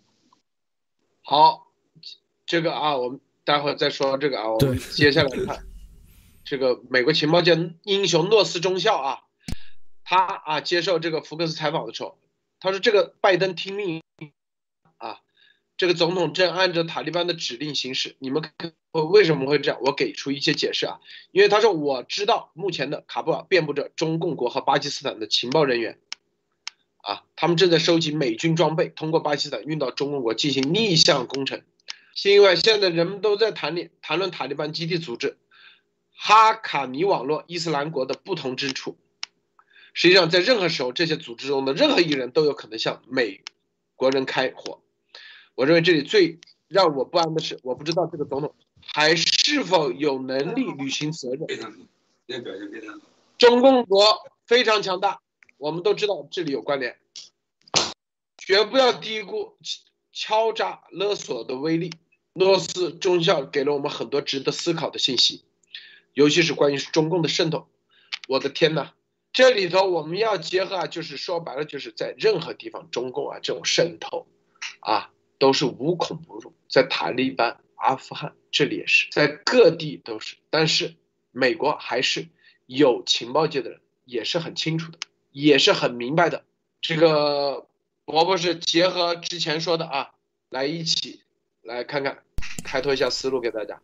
[1.23, 1.65] 好，
[2.45, 5.63] 这个啊，我们待会儿再说这个啊，我们接下来看
[6.45, 9.21] 这个美国情报界英雄诺斯中校啊。
[10.11, 12.17] 他啊，接受这个福克斯采访的时候，
[12.59, 14.03] 他说：“这个拜登听命
[14.97, 15.21] 啊，
[15.77, 18.17] 这个总统正按照塔利班的指令行事。
[18.19, 18.43] 你们
[18.91, 19.79] 为什么会这样？
[19.81, 20.99] 我给出一些解释啊。
[21.31, 25.97] 因为他说我知道目前的卡布尔遍布着中共国和巴基斯坦的情报人员
[26.97, 31.63] 啊，他。”们正在收集美军装备，通过巴基斯坦运到中共国进行逆向工程。
[32.15, 35.37] 是因为现在人们都在谈论谈论塔利班基地组织
[36.13, 38.97] 哈卡尼网络伊斯兰国的不同之处。
[39.93, 43.41] 实际上，在任何时候，这些组织中的任何一人都有可能向美
[43.95, 44.81] 国人开火。
[45.55, 51.45] 我认为这里最让我不安的是，我不知道这个总统还是否有能力履行责任。
[53.37, 54.05] 中共国
[54.45, 55.19] 非常强大，
[55.57, 56.97] 我们都知道这里有关联，
[58.37, 59.57] 绝不要低估
[60.13, 61.91] 敲诈勒索的威力。
[62.33, 65.43] 诺斯中校给了我们很多值得思考的信息，
[66.13, 67.67] 尤其是关于中共的渗透。
[68.29, 68.93] 我的天哪！
[69.33, 74.27] 这里头我们要结合啊，就是说白了，就是在任何地方，中共啊这种渗透，
[74.81, 80.35] 啊都是无孔不入，在塔利班、阿富汗这里也是，在各地都是。
[80.49, 80.95] 但是
[81.31, 82.27] 美国还是
[82.65, 84.99] 有情报界的人，也是很清楚的，
[85.31, 86.43] 也是很明白的。
[86.81, 87.67] 这个
[88.03, 90.11] 伯伯是结合之前说的啊，
[90.49, 91.21] 来一起
[91.61, 92.23] 来看看，
[92.65, 93.81] 开拓一下思路给大家。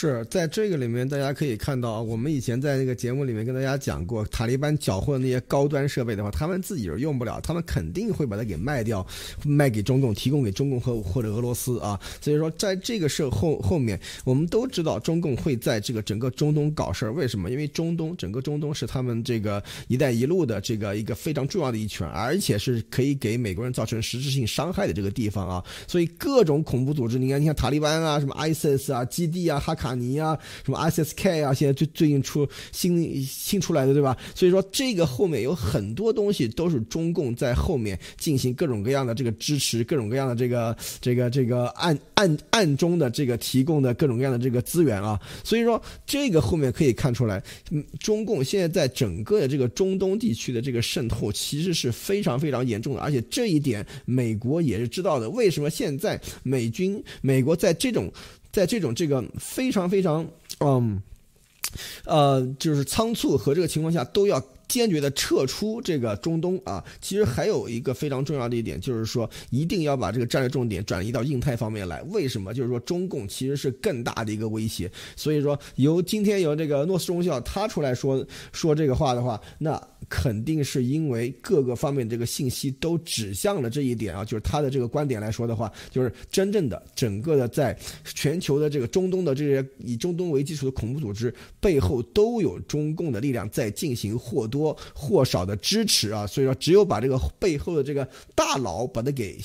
[0.00, 9.06] 是在这个里面，大家可以看到啊，我们以前在那个节目里面跟大家讲过，塔利班缴获的那些高端设备的话，他们自己是用不了，他们肯定会把它给卖掉，
[9.44, 12.00] 卖给中共，提供给中共和或者俄罗斯啊。
[12.18, 17.12] 所以说，在这个事后后面，我们都知道中共会在这个整个中东搞事儿。
[17.12, 17.50] 为什么？
[17.50, 25.62] 因为中东整个中东是他们这个“一带一路”的这个一个非常重要的一圈，而且是可以给美国人造成实质性伤害的这个地方啊。
[25.86, 29.89] 所以各种恐怖组织，你看，你看塔利班啊，什么 ISIS 啊，基地啊，哈卡。
[29.94, 34.16] 尼啊，什么 SSK 啊，现在最最近出新新出来的，对吧？
[34.34, 45.20] 所以说这个后面有很多东西都是中共在后面进行各种各样的这个支持，各种各样的这个这个这个暗暗暗中的这个提供的各种各样的这个资源啊。
[45.44, 55.28] 所以说这个后面可以看出来，嗯，中共现在在整个的这个中东地区的这个渗透其实是非常非常严重的，而且这一点美国也是知道的。
[55.30, 58.10] 为什么现在美军美国在这种
[58.52, 60.26] 在这种这个非常非常
[60.60, 61.00] 嗯，
[62.04, 66.82] 呃，就是仓促和这个情况下，都要坚决的撤出这个中东啊。
[67.00, 72.00] 其实还有一个非常重要的一点，就是说一定要把这个战略重点转移到印太方面来。
[72.04, 72.54] 为什么？
[72.54, 74.88] 就是说中共其实是更大的一个威胁。
[75.16, 79.82] 所以说，由今天由这个诺斯中校他出来说说这个话的话，那。
[80.08, 99.38] 肯定是因为各个方面这个信息都指向了这一点啊，就是他的这个观点来说的话，就是真正的整个的在全球的这个中东的这些以中东为基础的恐怖组织背后都有中共的力量在进行或多多或少的支持啊，所以说只有把这个背后的这个大佬把它给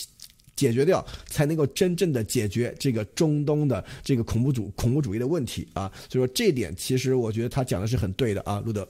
[0.56, 8.88] 解决掉，才能够真正的解决这个中东的这个恐怖主恐怖主义的问题啊，所以说这点其实我觉得他讲的是很对的啊，路德。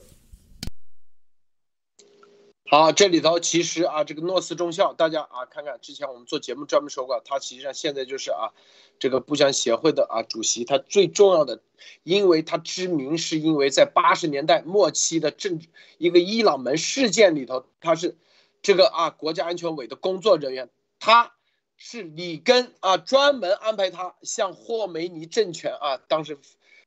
[2.68, 8.50] 好，这里头其实啊，这个诺斯中校，大家啊看看，之前我们做节目专门说过，他实际上现在就是啊，
[8.98, 11.62] 这个步枪协会的啊主席，他最重要的，
[12.02, 18.16] 因为他知名，是因为在八十年代末期的政治一个伊朗门事件里头，他是
[18.62, 21.34] 这个啊国家安全委的工作人员，他
[21.76, 26.36] 是里根啊专门安排他向霍梅尼政权啊当时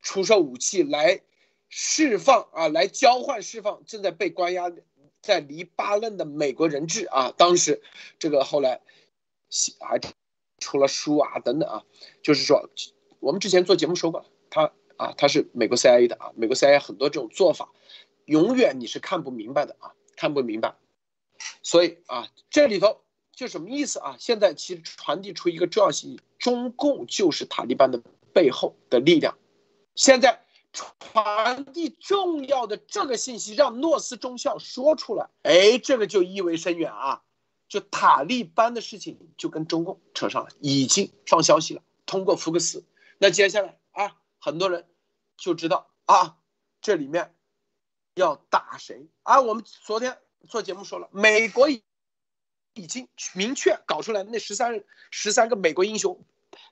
[0.02, 1.22] 出售武器来
[1.70, 4.82] 释放啊来交换释放正在被关押的。
[5.22, 7.82] 在黎巴嫩的美国人质啊，当时
[8.18, 8.82] 这个后来
[9.80, 10.00] 还
[10.60, 11.84] 出了书啊等等啊，
[12.24, 12.70] 就是说
[13.20, 17.70] 我们之前做节目说过，他啊他是美国 CIA 的啊，美国 CIA 很多这种做法，
[18.26, 20.76] 永远你是看不明白的啊，看不明白。
[21.64, 23.02] 所以啊，这里头
[23.34, 24.16] 就什么意思啊？
[24.20, 28.02] 现在其实传递出一个重要信息：中共就是塔利班的
[28.34, 29.38] 背后的力量。
[29.96, 30.44] 现在。
[30.72, 37.24] 传递重要的这个信息，让诺斯中校说出来，哎，这个就意味深远啊！
[37.68, 42.84] 就塔利班的事情就跟中共扯上了，已经放消息了，通过福克斯。
[43.18, 44.88] 那接下来啊，很多人
[45.38, 46.38] 就知道啊，
[46.82, 47.36] 这里面
[48.16, 49.42] 要打谁啊？
[49.42, 50.18] 我们昨天
[50.48, 51.84] 做节目说了，美国已
[52.74, 56.24] 已经明确搞出来，那十三十三个美国英雄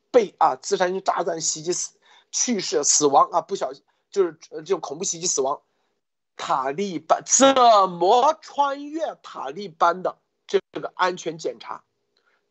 [0.09, 1.96] 被啊自杀性炸弹袭击死
[2.31, 3.83] 去世死亡啊，不小心。
[4.09, 5.61] 就是这种恐怖袭击死亡，
[6.37, 7.53] 塔利班怎
[7.89, 10.17] 么穿越塔利班的
[10.47, 11.83] 这个安全检查？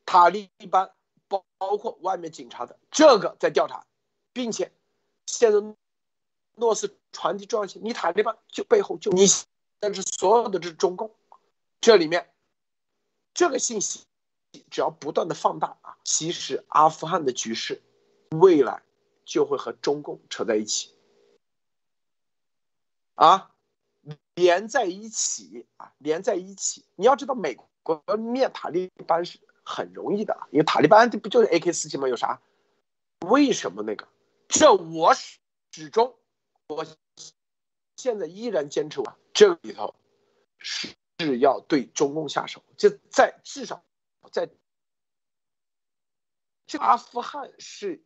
[0.04, 0.92] 塔利班
[1.26, 1.42] 包
[1.78, 3.86] 括外面警察的这个在调查，
[4.34, 4.70] 并且
[5.24, 5.74] 现在
[6.54, 9.26] 诺斯传递重要信息，你塔利班就背后就你，
[9.80, 11.10] 但是所有的这是中共，
[11.80, 12.30] 这里面
[13.32, 14.04] 这个信息
[14.70, 17.82] 只要不断的放大啊，其实阿富汗的局势
[18.30, 18.82] 未来
[19.26, 20.94] 就会和中共扯在一起。
[23.16, 23.54] 啊，
[24.34, 26.86] 连在一起啊，连在一起。
[26.94, 32.08] 你要知道，美国灭塔利班是很容易的，因为塔利班这不就是 AK 四七吗？
[32.08, 32.40] 有啥？
[33.26, 34.08] 为什么那个？
[34.48, 36.16] 这我始终，
[36.68, 36.86] 我
[37.96, 39.02] 现在依然坚持，
[39.32, 39.94] 这里头
[40.58, 43.82] 是是要对中共下手，就在至少
[44.30, 44.48] 在
[46.66, 48.04] 这阿富汗是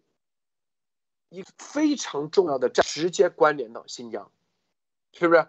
[1.31, 4.31] 一个非常重要的站，直接关联到新疆，
[5.13, 5.47] 是不是？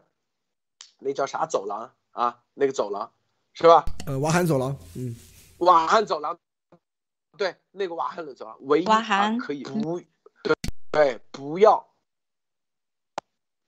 [1.00, 2.44] 那叫啥走廊啊？
[2.54, 3.12] 那个走廊
[3.54, 3.84] 是吧？
[4.06, 5.16] 呃，瓦罕走廊，嗯，
[5.58, 6.38] 瓦罕走廊，
[7.36, 8.86] 对，那个瓦罕的走廊，唯一
[9.40, 10.00] 可以不，
[10.44, 10.56] 对
[10.92, 11.90] 对，不要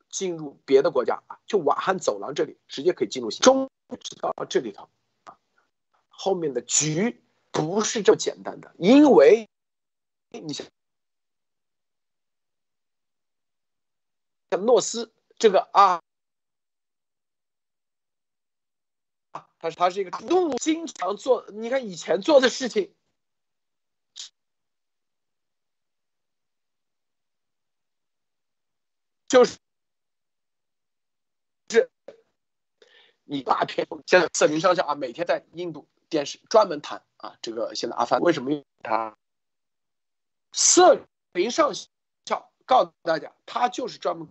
[0.10, 3.32] 进入别的国家啊，就瓦罕走廊这里直接可以进入。
[3.32, 3.68] 中
[4.00, 4.88] 知道这里头
[5.26, 5.36] 啊，
[6.10, 9.50] 后面的局不是这么简单的，因为
[10.30, 10.68] 你想
[14.58, 16.02] 诺斯这个啊。
[19.60, 21.46] 他是他是一个动物，经常做。
[21.50, 22.94] 你看以前做的事情，
[29.30, 29.58] 就是
[31.70, 31.90] 是，
[33.24, 39.18] 你大片现在色名上校啊，每天在印度电视专门谈啊，这个现在阿富汗为什么用他
[40.52, 41.74] 色名上
[42.26, 44.28] 校告诉大家，他就是专门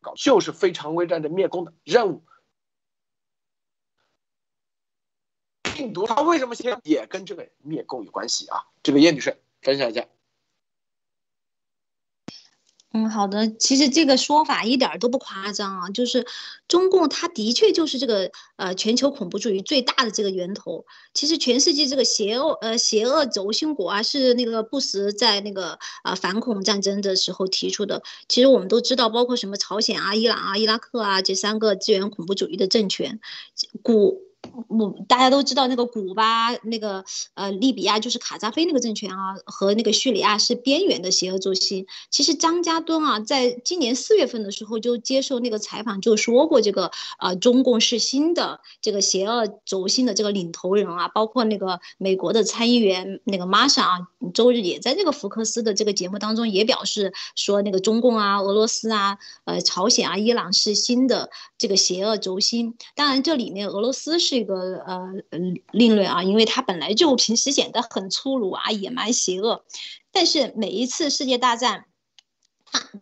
[0.00, 2.24] 搞，就是非常规战争灭共的任务。
[5.62, 8.66] 病毒它为什么现在也跟这个灭共有关系啊？
[8.82, 10.06] 这个叶女士分享一下。
[12.92, 13.48] 嗯，好的。
[13.50, 16.26] 其实这个说法一点都不夸张啊，就是
[16.66, 20.84] 中共它的确就是这个呃全球恐怖主义最大的这个源头。
[21.14, 28.02] 其实全世界这个邪恶呃邪恶轴心国啊，是那个布什在那个啊反恐战争的时候提出的。
[28.28, 33.20] 其实我们都知道，包括什么朝鲜啊、伊朗啊、伊拉克啊这三个支援恐怖主义的政权，
[33.82, 34.29] 古。
[34.68, 41.86] 我大家都知道那个古巴那个呃利比亚就是卡扎菲那个政权啊，和那个叙利亚是边缘的邪恶轴心。
[42.10, 62.74] 其实张家墩啊，在今年四月份的时候就接受那个采访，就说过这个呃中共是新的这个邪恶轴心的这个领头人啊，包括那个美国的参议员那个玛莎啊，周日也在这个福克斯的这个节目当中也表示说，那个中共啊、俄罗斯啊、呃朝鲜啊、伊朗是新的这个邪恶轴心。
[62.94, 64.29] 当然这里面俄罗斯是。
[64.30, 65.12] 这个呃
[65.72, 69.64] 另类啊，因为他本来就平时显得很粗鲁啊、野蛮、邪恶，
[70.12, 71.86] 但是每一次世界大战。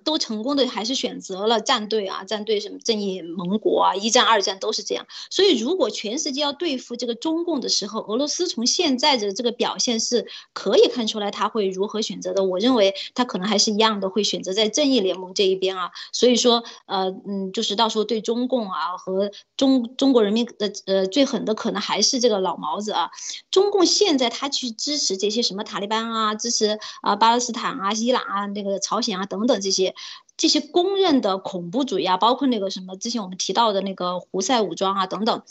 [0.04, 5.06] 都成功的还是选择了站队啊，站队什么正义盟国啊，一战二战都是这样。
[5.30, 12.44] 所以如果全世界要对付这个中共的时候，俄罗斯从现在的这个表现是可以看出来他会如何选择的。
[12.44, 15.90] 我认为他可能还是一样的会选择在正义联盟这一边啊。
[16.12, 23.10] 所以说，呃嗯，就是到时候对中共啊和中中国人民的呃最狠的可能还是这个老毛子啊。
[23.50, 29.57] 中共现在他去支持这些什么塔利班啊，支持啊巴勒斯坦啊、伊朗啊、那个朝鲜啊等等。
[29.58, 29.94] 这些
[30.36, 35.42] 这些公认的恐怖主义啊，包括那个什么之前我们提到的那个胡塞武装啊等等，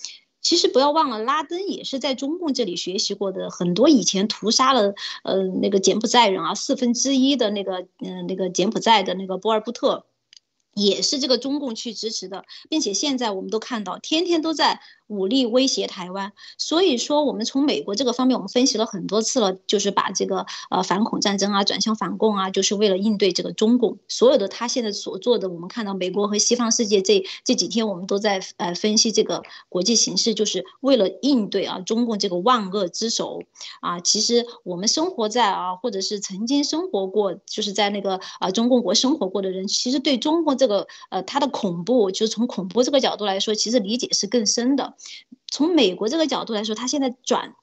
[0.41, 4.93] 其实不要忘了，拉登也是在中共这里学习过的，很多以前屠杀了
[5.24, 10.05] 呃那个柬埔寨人啊四分之一的那个嗯那个柬埔寨的那个波尔布特。
[10.74, 16.34] 也是这个中共去支持的，并且现在我们都看到，天天都在武力威胁台湾。
[16.58, 23.97] 所以说，我们从美国这个方面，我们分析了很多次了，就是把这个呃反恐战争啊转向反共啊，就是为了应对这个中共。
[24.08, 33.41] 所有的他现在所做的，我们看到美国和西方世界这这几天，我们都在呃分析这个国际形势，就是为了应对啊中共这个万恶之首
[33.82, 33.99] 啊。
[33.99, 44.95] 其实我们生活在啊，或者是曾经生活过，就是在那个啊中共国生活过的人，其实对中共这个呃，它的恐怖，就是从恐怖这个角度来说，其实理解是更深的。
[45.48, 47.56] 从美国这个角度来说，他现在转，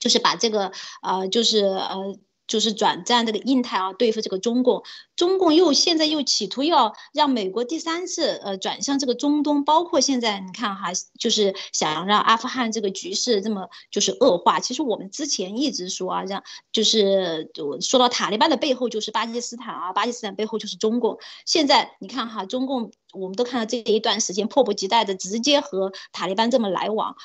[0.00, 2.18] 就是把这个呃，就是呃。
[2.46, 4.82] 就是转战这个印太啊，对付这个中共，
[5.16, 14.60] 中共又现在又企图要让美国第三次呃转向这个中东，包括现在你看哈，就是想让阿富汗这个局势这么就是恶化。
[14.60, 21.18] 其实我们之前一直说啊，让就是说到塔利班的背后就是巴基斯坦啊，巴基斯坦背后就是中共。
[21.46, 27.16] 现在你看哈，中共我们都看到这一段时间迫不及待的直接和塔利班这么来往，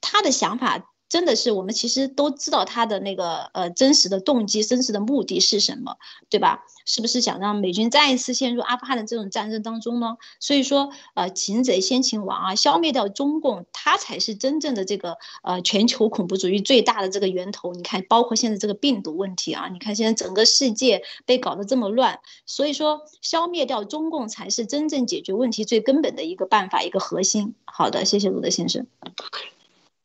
[0.00, 0.92] 他的想法。
[1.08, 5.96] 真的是我们其实都知道他的那个呃真实的动机、真实的目的是什么，
[6.28, 6.64] 对吧？
[6.84, 10.16] 是不是想让美军再一次陷入阿富汗的这种战争当中呢？
[10.38, 17.72] 所以说，呃，擒贼先擒王啊，消灭掉中共，它才是真正的这个呃全球恐怖主义最大的这个源头。
[17.72, 27.54] 你看，包括现在这个病毒问题啊，你看现在整个世界被搞得这么乱，所以说消灭掉中共才是真正解决问题最根本的一个办法，一个核心。
[27.64, 28.86] 好的，谢谢鲁德先生。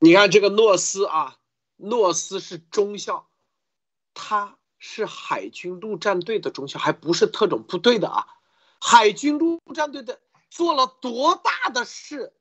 [0.04, 1.38] 你看这个诺斯啊，
[1.76, 3.30] 诺斯是中校，
[4.16, 8.28] 他是海军陆战队的中校，还不是特种部队的啊。
[8.80, 12.34] 海军陆战队的做了多大的事，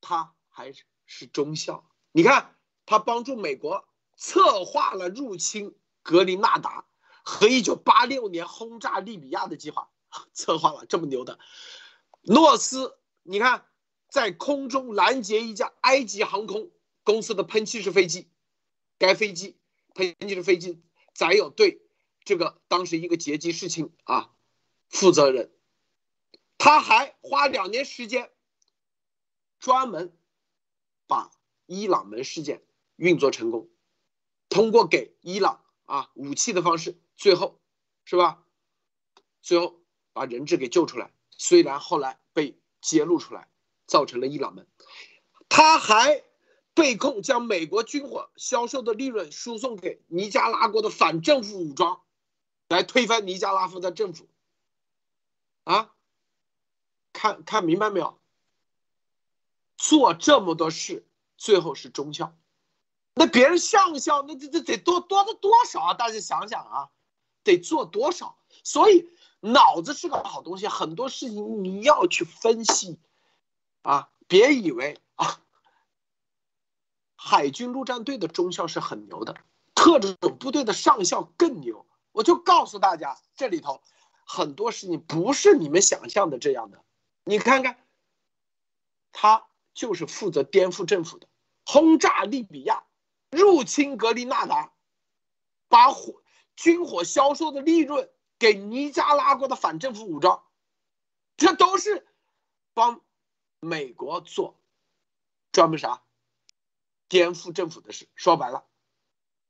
[0.00, 1.84] 他还是是中校。
[2.12, 2.54] 你看，
[2.86, 6.84] 他帮助美国策划了入侵格林纳达
[7.24, 9.90] 和一九八六年轰炸利比亚的计划，
[10.32, 11.40] 策划了这么牛的
[12.22, 12.96] 诺斯。
[13.24, 13.64] 你看。
[14.08, 16.70] 在空中拦截一架埃及航空
[17.04, 18.28] 公司的喷气式飞机，
[18.98, 19.56] 该飞机
[19.94, 20.82] 喷气式飞机
[21.14, 21.82] 载有对
[22.24, 24.34] 这个当时一个劫机事情啊
[24.88, 25.52] 负责人，
[26.56, 28.30] 他还花两年时间
[29.60, 30.16] 专门
[31.06, 31.30] 把
[31.66, 32.62] 伊朗门事件
[32.96, 33.68] 运作成功，
[34.48, 37.60] 通过给伊朗啊武器的方式，最后
[38.04, 38.44] 是吧？
[39.42, 39.82] 最后
[40.12, 43.48] 把人质给救出来，虽然后来被揭露出来。
[43.88, 44.68] 造成了伊朗门，
[45.48, 46.22] 他还
[46.74, 52.02] 被控将美国军火销售的利润输送给尼加拉国的反政府武装，
[52.68, 54.28] 来推翻尼加拉夫的政府。
[55.64, 55.92] 啊，
[57.12, 58.18] 看看明白没有？
[59.76, 62.36] 做这么多事，最后是中校，
[63.14, 65.94] 那别人上校，那这这得多多的多少啊？
[65.94, 66.90] 大家想想啊，
[67.42, 68.38] 得做多少？
[68.64, 69.08] 所以
[69.40, 72.98] 脑子是个好东西，很多事情你要去分析。
[73.82, 75.40] 啊，别以为啊，
[77.16, 79.36] 海军陆战队的中校是很牛的，
[79.74, 81.86] 特种部队的上校更牛。
[82.12, 83.82] 我就告诉大家，这里头
[84.24, 86.84] 很多事情不是你们想象的这样的。
[87.24, 87.78] 你看看，
[89.12, 91.28] 他就是负责颠覆政府的，
[91.64, 92.84] 轰炸利比亚，
[93.30, 94.72] 入侵格林纳达，
[95.68, 96.22] 把火
[96.56, 100.42] 军火销售的利润给尼加拉瓜的反政府武装，
[101.36, 102.06] 这都是
[102.74, 103.00] 帮。
[103.60, 104.58] 美国做
[105.52, 106.02] 专门啥
[107.08, 108.66] 颠覆政府的事，说白了，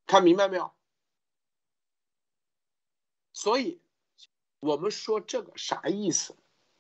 [0.06, 0.72] 看明白没有？
[3.32, 3.80] 所以，
[4.60, 6.36] 我们说这个啥意思？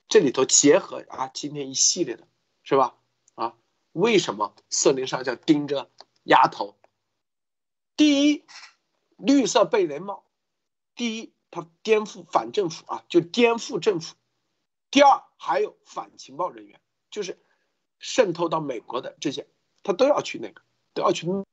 [0.08, 2.26] 这里头结合啊，今天一系列的，
[2.62, 2.98] 是吧？
[3.34, 3.58] 啊，
[3.92, 5.90] 为什么色林上校盯着
[6.22, 6.78] 丫头？
[7.94, 8.46] 第一，
[9.16, 10.24] 绿色贝雷帽；
[10.94, 14.14] 第一，他颠覆反政府啊，就颠覆政府；
[14.90, 16.80] 第二，还有反情报人员。
[17.10, 17.38] 就是
[17.98, 19.48] 渗透到美国的这些，
[19.82, 20.62] 他都要去那个，
[20.94, 21.44] 都要去弄，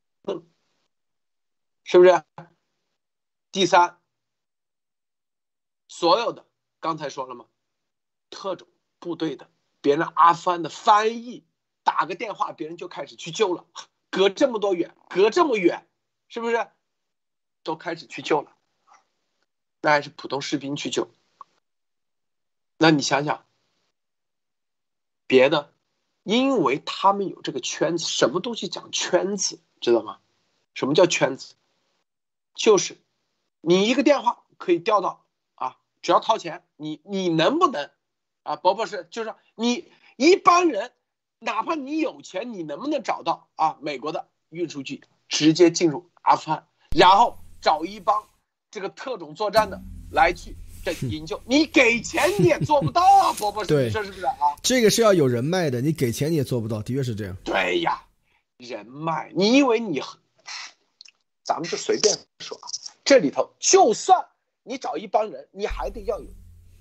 [1.84, 2.24] 是不是？
[3.52, 4.00] 第三，
[5.88, 6.46] 所有的
[6.80, 7.46] 刚才说了吗？
[8.30, 8.68] 特种
[9.00, 9.50] 部队的，
[9.82, 11.46] 别人阿富汗的翻译
[11.84, 13.66] 打个电话，别人就开始去救了，
[14.10, 15.88] 隔这么多远，隔这么远，
[16.28, 16.68] 是不是？
[17.64, 18.56] 都开始去救了，
[19.82, 21.10] 那还是普通士兵去救，
[22.78, 23.46] 那你想想。
[25.28, 25.74] 别的，
[26.24, 30.20] 因为他们有这个圈子，什么东西讲圈子，知道吗？
[30.74, 31.56] 什么叫圈子？
[32.54, 32.98] 就是
[33.62, 37.90] 你一个电话可以调到啊，只要掏钱，你你能不能
[38.44, 38.56] 啊？
[38.56, 40.92] 不不是，就是你一般人，
[41.40, 43.78] 哪怕你有钱，你能不能找到啊？
[43.82, 48.28] 美国的运输机直接进入阿富汗，然后找一帮
[48.72, 50.56] 这个特种作战的来去。
[50.86, 54.36] 这营救你给钱你也做不到啊，伯伯，对，这是不是啊？
[54.62, 57.36] 这个是要有人脉的，你给钱你也做不到，的确是这样。
[57.44, 58.04] 对呀，
[58.58, 60.00] 人脉，你以为你，
[61.44, 62.70] 咱们就随便说啊，
[63.04, 64.28] 这里头就算
[64.62, 66.28] 你找一帮人，你还得要有，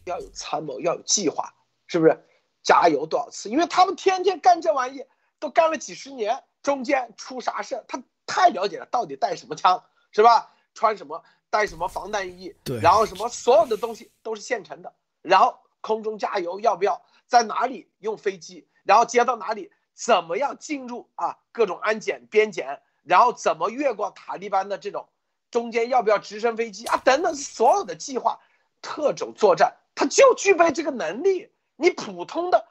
[0.05, 1.55] 要有参谋，要有计划，
[1.86, 2.22] 是不是？
[2.62, 3.48] 加油多少次？
[3.48, 5.05] 因为他们天天干这玩意，
[5.38, 9.82] 都干了几十年，中间出啥事他太了解了，到底带什么枪，
[10.12, 10.50] 是吧？
[10.74, 11.22] 穿什么？
[11.55, 12.52] 带什么防弹衣？
[12.64, 14.92] 对，然后什么所有的东西都是现成的。
[15.22, 17.00] 然后空中加油要不要？
[17.28, 18.66] 在哪里用飞机？
[18.82, 19.70] 然后接到哪里？
[19.94, 21.38] 怎么样进入啊？
[21.53, 25.08] 各种安检边检，然后怎么越过塔利班的这种？
[25.53, 26.96] 中间要不要直升飞机啊？
[27.04, 28.41] 等等，所有的计划，
[28.83, 31.53] 特种作战，他就具备这个能力。
[31.76, 32.66] 你普通的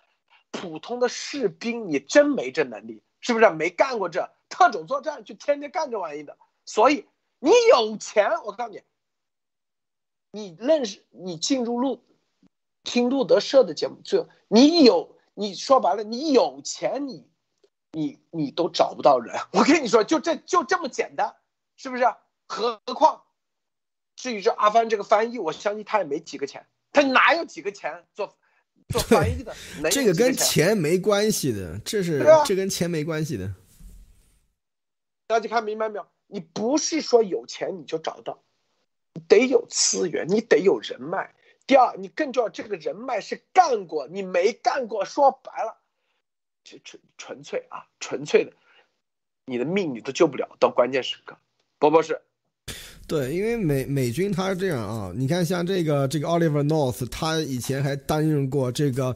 [0.51, 3.49] 普通的士兵，你真没这能力，是不是？
[3.51, 7.07] 没干过这特种作战，就天天干这玩意的，所以。
[7.43, 8.81] 你有钱，我告诉你，
[10.31, 12.01] 你认识你进入路
[12.83, 17.27] 听路德社的节目，就你有你说白了，你有钱，你
[17.91, 19.37] 你你都找不到人。
[19.51, 21.35] 我跟你说，就这就这么简单，
[21.75, 22.05] 是不是？
[22.47, 23.23] 何况
[24.15, 28.37] 至于这阿帆这个翻译，我相信他也没几个钱，他哪有几个钱做
[28.87, 29.53] 做翻译的？
[29.91, 33.53] 这个跟钱没关系的，这是这跟钱没关系的。
[35.27, 36.07] 大家看明白没有？
[36.33, 38.39] 你不是说有钱你就找到，
[39.27, 41.35] 得有资源，你得有人脉。
[41.67, 45.05] 第二，你更重要，这个人脉是干过，你没干过。
[45.05, 45.77] 说白了，
[46.63, 48.51] 纯纯纯粹啊，纯粹的，
[49.45, 51.37] 你的命你都救不了，到关键时刻。
[51.77, 52.19] 波波是。
[53.07, 59.15] 对，因为美美军他是这样啊，你看像这个这个 Oliver North，他以前还担任过这个。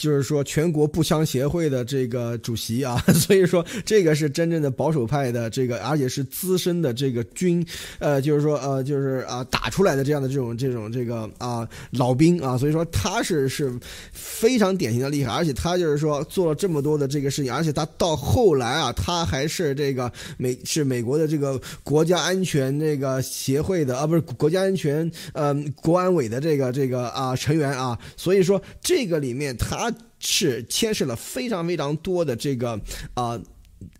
[0.00, 7.62] 就是说，全国步枪协会的这个主席啊， 所以说这个是真正的保守派的这个，而且是资深的这个军，
[7.98, 13.70] 呃，就是说呃，就是啊打出来的这样的这种这种这个啊老兵啊，所以说他是是
[14.10, 29.89] 非常典型的厉害，而且他就是说做了这么多的这个事情，而且他到后来啊，他还是这个美是美国的这个国家安全这个协会的啊，不是国家安全呃国安委的这个这个啊成员啊，所以说这个里面他。
[30.18, 32.80] 是牵涉了非常非常多的这个
[33.14, 33.40] 啊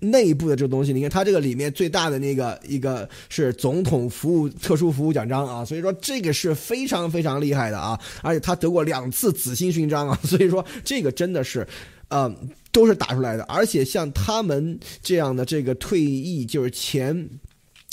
[0.01, 0.93] 内部的这个东西。
[0.93, 11.67] 你看，它这个里面最大的那个一个是总统服务特殊服务奖章啊，所以说这个是非常非常厉害的啊，而且他得过两次紫星勋章啊， 所以说这个真的是，
[12.09, 12.31] 呃，
[12.71, 13.43] 都是打出来的。
[13.45, 17.29] 而且像他们这样的这个退役，就是前。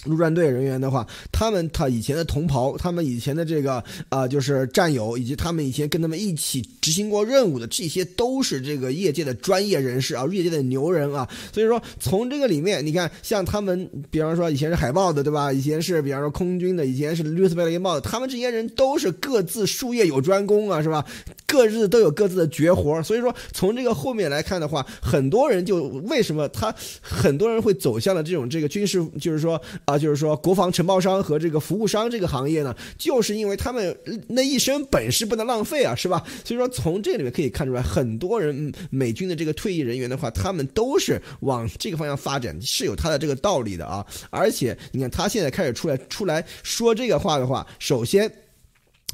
[0.06, 11.28] 陆战队人员的话，他们他以前的同袍，他们以前的这个啊，就是战友，以及他们以前跟他们一起执行过任务的，这些都是这个业界的专业人士啊，业界的牛人啊。
[11.52, 15.52] 所以说，从这个里面，你看，像他们，比方说以前是海豹的，对吧？
[15.52, 21.04] 以前是比方说空军的，以前是绿色贝雷帽的，他们这些人都是各自术业有专攻啊，是吧？
[21.48, 23.02] 各自都有各自的绝活。
[23.02, 29.98] 所以说，从这个后面来看的话，很多人就为什么他很多人会走向了这种这个军事，就是说啊。
[29.98, 33.98] 就是说，国防承包商和这个服务商这个行业呢，就是因为他们
[34.28, 36.24] 那一身本事不能浪费啊，是吧？
[36.46, 44.06] 所以说，从这里面可以看出来，很多人美军的这个退役人员的话，他们都是往这个方向发展，是有他的这个道理的啊。
[44.30, 48.32] 而且，你看他现在开始出来出来说这个话的话，首先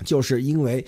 [0.04, 0.86] 就是因为。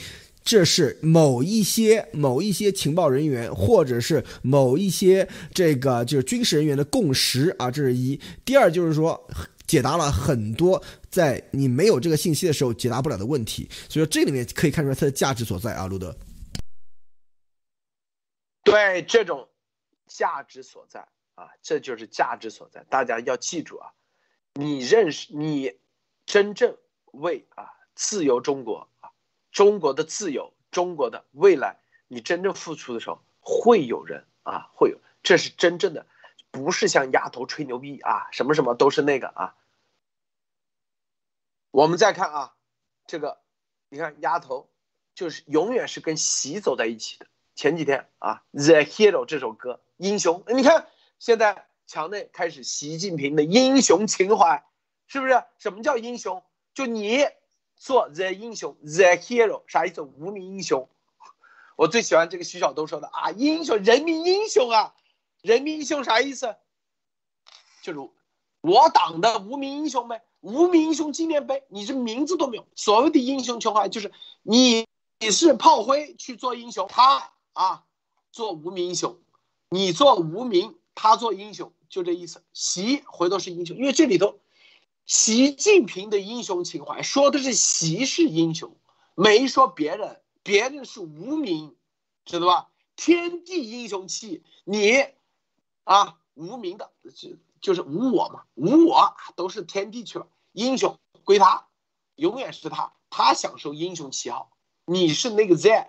[0.48, 8.20] 这是某一些某一些情报人员，或者是某一些这个就是军事人员的共识啊，这是一。
[8.46, 9.20] 第二就是说，
[9.68, 13.70] 解答了很多在你没有这个信息的时候解答不了的问题。
[13.90, 16.16] 所以说这里面可以看出来它的价值所在啊，路德。
[18.64, 19.48] 对这种
[20.08, 22.84] 价值所在啊，这就是价值所在。
[22.90, 23.92] 大家要记住啊，
[24.54, 25.74] 你认识你
[26.26, 26.76] 真正
[27.12, 29.10] 为啊自由中国啊。
[29.52, 31.78] 中国的自由，中国的未来，
[32.10, 36.06] 你真正付出的时候，会有人啊，会有，这是真正的，
[36.56, 39.56] 不是像丫头吹牛逼啊，什么什么都是那个啊。
[41.72, 42.56] 我们再看啊，
[43.06, 43.42] 这个，
[43.90, 44.70] 你看丫头，
[45.14, 47.28] 就是永远是跟习走在一起的。
[47.56, 50.88] 前几天啊，《The Hero》这首歌，英雄，你看
[51.20, 54.64] 现在墙内开始习近平的英雄情怀，
[55.08, 55.44] 是不是？
[55.58, 56.42] 什么叫英雄？
[56.74, 57.28] 就你。
[57.78, 60.02] 做 the 英雄 the hero 啥意思？
[60.02, 60.88] 无名英雄。
[61.76, 64.96] 我最喜欢这个徐晓东说的啊，英雄人民英雄啊，
[65.46, 66.56] 人民英雄啥意思？
[67.84, 68.00] 就是
[68.62, 72.66] 我党的无名英雄呗，无名英雄纪念碑，你这名字都没有。
[72.76, 74.12] 所谓的英雄情怀就是
[74.42, 74.88] 你
[75.20, 77.84] 你是炮灰去做英雄，他啊
[78.32, 79.20] 做无名英雄，
[79.70, 82.44] 你做无名，他做英雄，就这意思。
[82.52, 84.40] 习回头是英雄，因为这里头。
[85.06, 88.76] 习近平的英雄情怀说的是习是英雄，
[89.14, 91.76] 没说别人，别人是无名，
[92.26, 92.70] 知道吧？
[92.96, 95.06] 天地英雄气，你
[95.86, 97.30] 啊无名的，就
[97.62, 101.68] 就是无我嘛，无我都是天地去了，英雄归他，
[102.16, 104.52] 永远是他，他享受英雄旗号，
[104.84, 105.88] 你是那个 Z，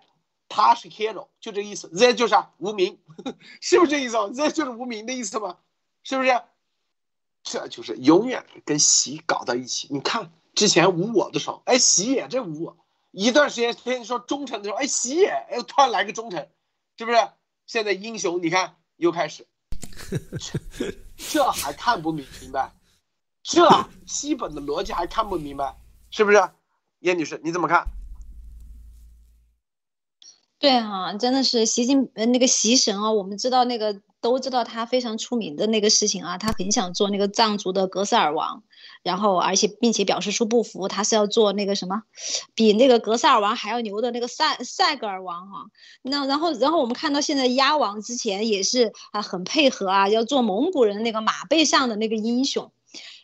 [0.48, 3.00] 他是 Hero，就这意思，Z 就是无名，
[3.60, 5.58] 是不是这意思？Z 就是无名的意思吗？
[6.04, 6.40] 是不是？
[7.42, 9.88] 这就是永远跟习搞到一起。
[9.90, 12.76] 你看之前无我的时候，哎，习也这无我；
[13.12, 16.48] 一段时间天天说忠诚的时候，哎，习也哎，突然来个忠诚，
[16.96, 17.28] 是不是？
[17.66, 19.46] 现在英雄，你看又开始，
[21.16, 22.72] 这还看不明白？
[23.42, 23.68] 这
[24.06, 25.76] 基本的逻辑还看不明白，
[26.10, 26.50] 是不是？
[27.00, 27.86] 叶女士，你怎么看？
[30.58, 34.00] 对啊，真的是习近呃那个习神啊，我们知道那个。
[34.22, 38.64] 都知道他非常出名的那个事情啊，他很想做那个藏族的格萨尔王，
[39.06, 42.02] 然后而且并且表示出不服，他是要做那个什么，
[42.56, 45.66] 比那个格萨尔王还要牛的那个塞塞格尔王哈。
[46.02, 52.72] 那然后然后我们看到现在鸭王之前也是啊很配合啊，要做蒙古人那个马背上的那个英雄。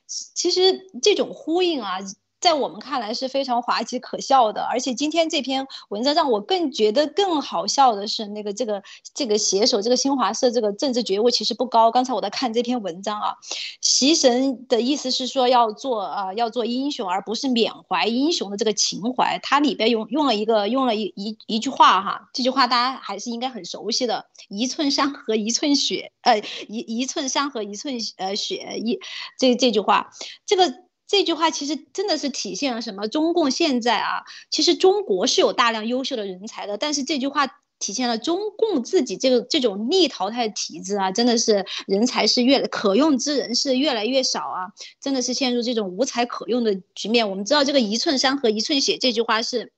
[0.06, 1.98] 其实这种呼应啊，
[2.42, 4.62] 在我们看来是非常滑稽可笑的。
[4.64, 8.82] 而且今天这篇文章让我更觉得更好笑的是，那个这个
[9.14, 11.90] 这个写手这个新华社这个政治觉悟其实不高。
[11.90, 13.36] 刚才我在看这篇文章啊，
[13.80, 19.38] 习神的意思是说要做啊要做英雄，而不是缅怀英雄的这个情怀。
[19.42, 28.98] 它里边用用了一个用了一一一句话哈，这句话大家还是应该很熟悉的，一寸山河一寸血，呃一一寸山河一寸呃血一
[29.38, 30.10] 这这句话，
[30.44, 30.74] 这个。
[31.12, 33.06] 这句话其实真的是体现了什么？
[33.06, 37.46] 中共现在啊，其实中国是有大量优秀的人才的，但是这句话
[37.78, 44.72] 体现了中共自己这个这种逆淘汰体制啊，真的是人才是越可用之人是越来越少啊，
[45.02, 47.28] 真的是陷入这种无才可用的局面。
[47.28, 49.70] 我们知道这个一寸山河一寸血这句话是。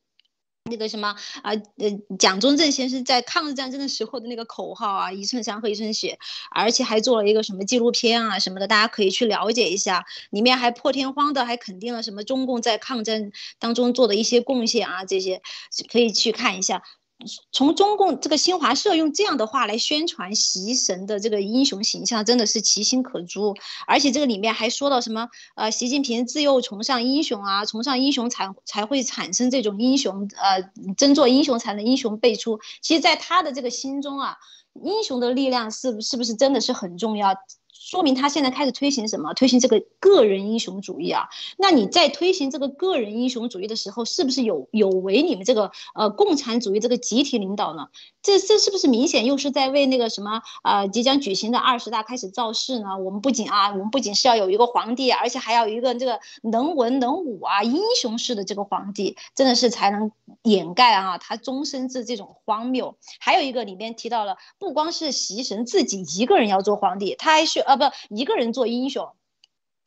[0.71, 6.19] 那个什么啊，呃，蒋中正先生在抗日战争的时候的那个口号啊，“一寸山河一寸血”，
[6.51, 15.43] 而且还做了一个什么纪录片啊什么的，大家可以去了解一下，里面还破天荒的还肯定了什么中共在抗战当中做的一些贡献啊，这些
[15.93, 16.83] 可以去看一下。
[17.53, 23.55] 从中共这个新华社用这样的话来宣传习神的这个英雄形象，真的是其心可诛。
[23.87, 32.61] 而且这个里面还说到什么，呃，习近平自幼崇尚英雄啊，崇尚英雄才才会产生这种英雄，呃，争做英雄才能英雄辈出。
[32.83, 34.37] 其实，在他的这个心中啊，
[34.83, 37.35] 英雄的力量是是不是真的是很重要？
[37.85, 39.35] 说明他现在开始推行什么？
[39.35, 41.29] 推行这个个人英雄主义啊？
[41.59, 47.89] 那你在推行这个个人英雄主义的时候，是不是有有违你们这个呃共产主义这个集体领导呢？
[48.23, 52.99] 这这是不是明显又是在为那个什么呃即将举行的二十大开始造势呢？
[52.99, 60.11] 我们不仅啊，我们不仅是要有一个皇帝，而且还要有一个这个能文能武啊英雄式的这个皇帝，真的是才能
[60.43, 62.97] 掩盖啊他终身制这种荒谬。
[63.21, 69.13] 还有一个里面提到了，不光是习神自己一个人要做皇帝，他还需呃不一个人做英雄。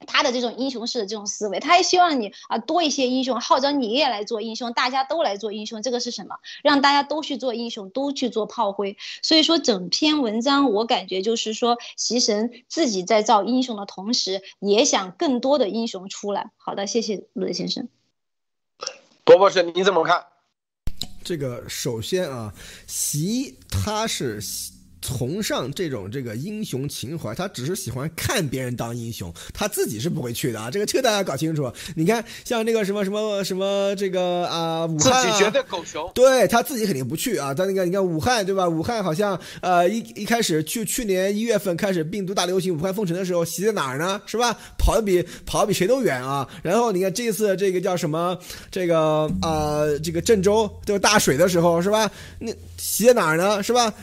[0.06, 5.82] 他的这种英雄式的这种思维，他还希望你啊多一些英雄，号召你也来做英雄，大家都来做英雄。
[5.82, 6.36] 这个是什么？
[6.64, 8.96] 让大家都去做英雄，都去做炮灰。
[9.24, 16.52] 所以说，整篇文章我感觉就是说，习神自己在造英雄的同时，也想更多的英雄出来。
[16.58, 17.90] 好的，谢谢陆德先生。
[19.24, 20.28] 博博士，你怎么看？
[21.24, 22.54] 这个首先啊，
[22.86, 24.40] 习他是。
[25.02, 30.72] 崇尚这种这个英雄情怀，他只是喜欢看别人当英雄，他自己是不会去的啊！
[30.72, 31.72] 这个这个大家搞清楚。
[31.95, 37.53] 你看，像那个什么什么什么这个啊，武汉自己觉得狗熊，对他自己肯定不去啊。
[37.53, 38.68] 他那个你看武汉对吧？
[38.68, 44.19] 武汉好像呃一一开始去去年一月份开始病毒大流行，武汉封城的时候，习在哪儿呢？
[44.26, 44.57] 是吧？
[44.80, 46.48] 跑的比跑的比谁都远啊！
[46.64, 48.38] 然后你看这次这个叫什么
[48.72, 52.10] 这个啊这个郑州就是大水的时候是吧？
[52.40, 53.61] 那习在哪儿呢？
[53.61, 53.94] 是吧？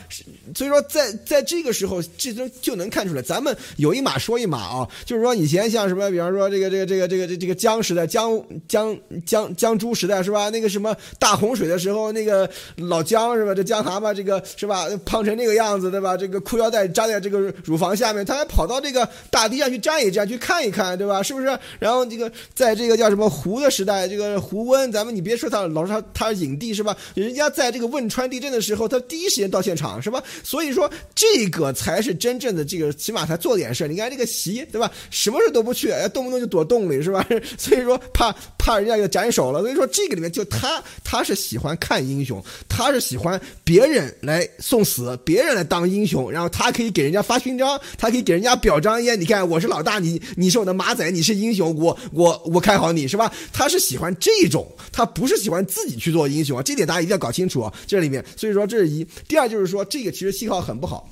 [0.55, 0.84] 所以说。
[0.89, 10.49] 在在这个时候，这都就能看出来，咱们有一码说一码啊，就是说以前像什么，比方说这个这个这个这个这个江时代，江江江江珠时代是吧？
[10.49, 13.53] 那个什么大洪水的时候，那个老江是吧？
[13.53, 14.87] 这江蛤蟆这个是吧？
[15.05, 16.15] 胖成那个样子对吧？
[16.15, 21.21] 这个裤腰带扎在这个乳房下面，他还跑到这个大堤上去站一站，去看一看对吧？
[21.21, 21.57] 是不是？
[21.79, 26.95] 然后这个在这个叫什么胡的时代，这个胡温，咱们你别说他老是他他影帝是吧？
[27.13, 30.21] 人家在这个汶川地震的时候，他第一时间到现场是吧？
[30.43, 30.91] 所以说。
[31.15, 34.91] 这个才是真正的这个，起码他做点事你看这个习，对吧？
[35.09, 37.25] 什么事都不去，动不动就躲洞里，是吧？
[37.57, 39.61] 所以说怕怕人家要斩首了。
[39.61, 49.01] 所以说这个里面就他他是喜欢看英雄，他是喜欢别人来送死，别人来当英雄，然后他可以给人家发勋章，他可以给人家表彰。
[49.01, 53.31] 耶，你看我是老大，你你是我的马仔，你是英雄，我我我看好你是吧？
[53.53, 56.63] 他是喜欢这种，他不是喜欢自己去做英雄啊。
[56.63, 57.73] 这点大家一定要搞清楚啊。
[57.87, 59.05] 这里面，所以说这是一。
[59.27, 60.75] 第二就是说，这个其实信号很。
[60.75, 61.09] 不好，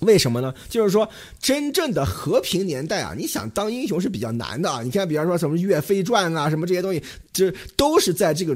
[0.00, 0.52] 为什么呢？
[0.68, 1.08] 就是说，
[1.40, 4.82] 真正的和平年代啊，你想当英雄是比较难的啊。
[4.82, 7.02] 你看，比方说什么《岳飞传》啊，什么这些东西，
[7.32, 8.54] 这都是在这个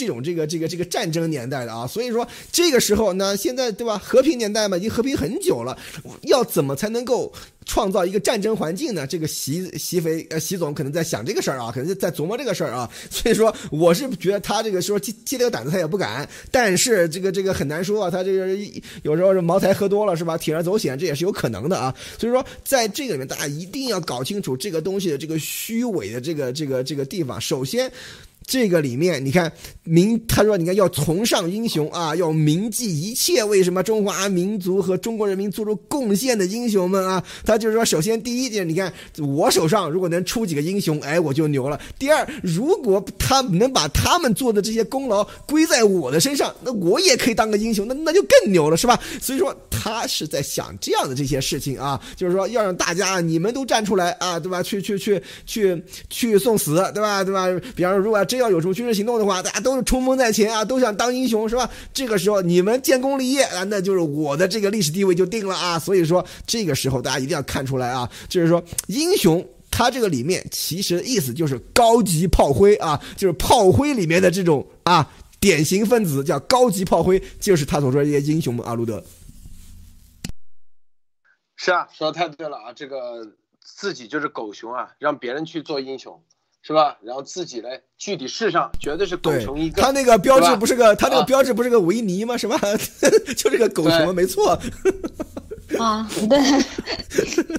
[0.00, 1.86] 这种这个这个这个战争年代的啊。
[1.86, 3.98] 所以说，这个时候呢，现在对吧？
[3.98, 5.76] 和平年代嘛，已经和平很久了，
[6.22, 7.30] 要怎么才能够？
[7.66, 9.06] 创造一个战争环境呢？
[9.06, 12.90] 这个习习肥呃习总可能在想这个事儿啊，可能在琢磨这个事儿啊。
[13.10, 16.28] 所以说，我是觉得他这个说接接这个胆子他也不敢。
[16.50, 18.48] 但是这个这个很难说啊，他这个
[19.02, 20.36] 有时候是茅台喝多了是吧？
[20.36, 21.94] 铤而走险，这也是有可能的啊。
[22.18, 27.40] 所以说，在这个里面，大家一定要搞清楚这个东西的这个虚伪的这个这个这个地方。
[27.40, 27.92] 首先。
[28.50, 29.50] 这个里面你看
[29.84, 37.22] 明，他说你看要崇尚英雄啊，要铭记一切为什么中华民族和中国人民做出贡献的英雄们啊。
[37.44, 41.80] 他就是说，首先第一点，你看我手上如果能出几个英雄，哎，我就牛了。
[41.96, 48.98] 第二，如果他能把他们做的这些功劳归在我的身上，那我也可以当个英雄，那那就更牛了，是吧？
[49.22, 54.60] 所以说他是在想这样的这些事情啊，就是说要让大家你们都站出来啊，对吧？
[54.60, 57.22] 去去去去去送死，对吧？
[57.22, 57.46] 对吧？
[57.76, 61.70] 比方说，如果真要有什么军事行动的话，大家都是冲锋在前啊，都想当英雄，是吧？
[61.92, 65.78] 这个时候你们建功立业啊，那就是我的这个历史地位就定了啊。
[65.78, 69.46] 所以说这个时候大家一定要看出来啊，就是说英雄。
[69.72, 75.08] 它这个里面其实意思就是高级炮灰啊，就是炮灰里面的这种啊
[75.38, 78.66] 典型分子，叫高级炮灰，就是他所说的这些英雄们。
[78.66, 79.02] 阿鲁德，
[81.54, 86.20] 是啊，说的太对了啊，这个自己就是狗熊啊，让别人去做英雄，
[86.62, 86.96] 是吧？
[87.02, 89.80] 然后自己来，具体试上绝对是狗熊一个。
[89.80, 92.36] 他那个标志不是个，他那个标志不是个维尼吗？
[92.36, 92.58] 什么？
[93.36, 94.58] 就这个狗熊，没错。
[95.78, 96.38] 啊，对，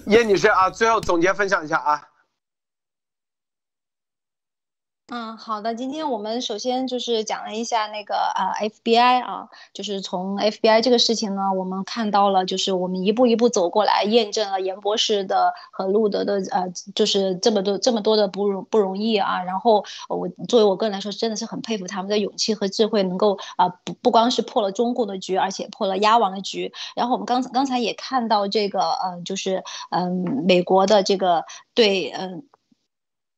[0.07, 2.02] 叶女士啊，最后总结分享一下啊。
[5.13, 5.75] 嗯，好的。
[5.75, 16.65] 今天我们首先就是讲了一下那个呃 FBI 啊，就是从 FBI 这个事情呢，我们看到了，就是我们一步一步走过来，验证了严博士的和路德的呃，
[16.95, 19.43] 就是这么多这么多的不容不容易啊。
[19.43, 26.71] 然后我作为我个人来说，真的是很佩服他们的勇气和智慧，能够啊不不光是破了中共的局，而且破了鸭王的局。
[26.95, 31.43] 然后我们刚刚才也看到这个呃，就是嗯美国的这个
[31.75, 32.43] 对嗯。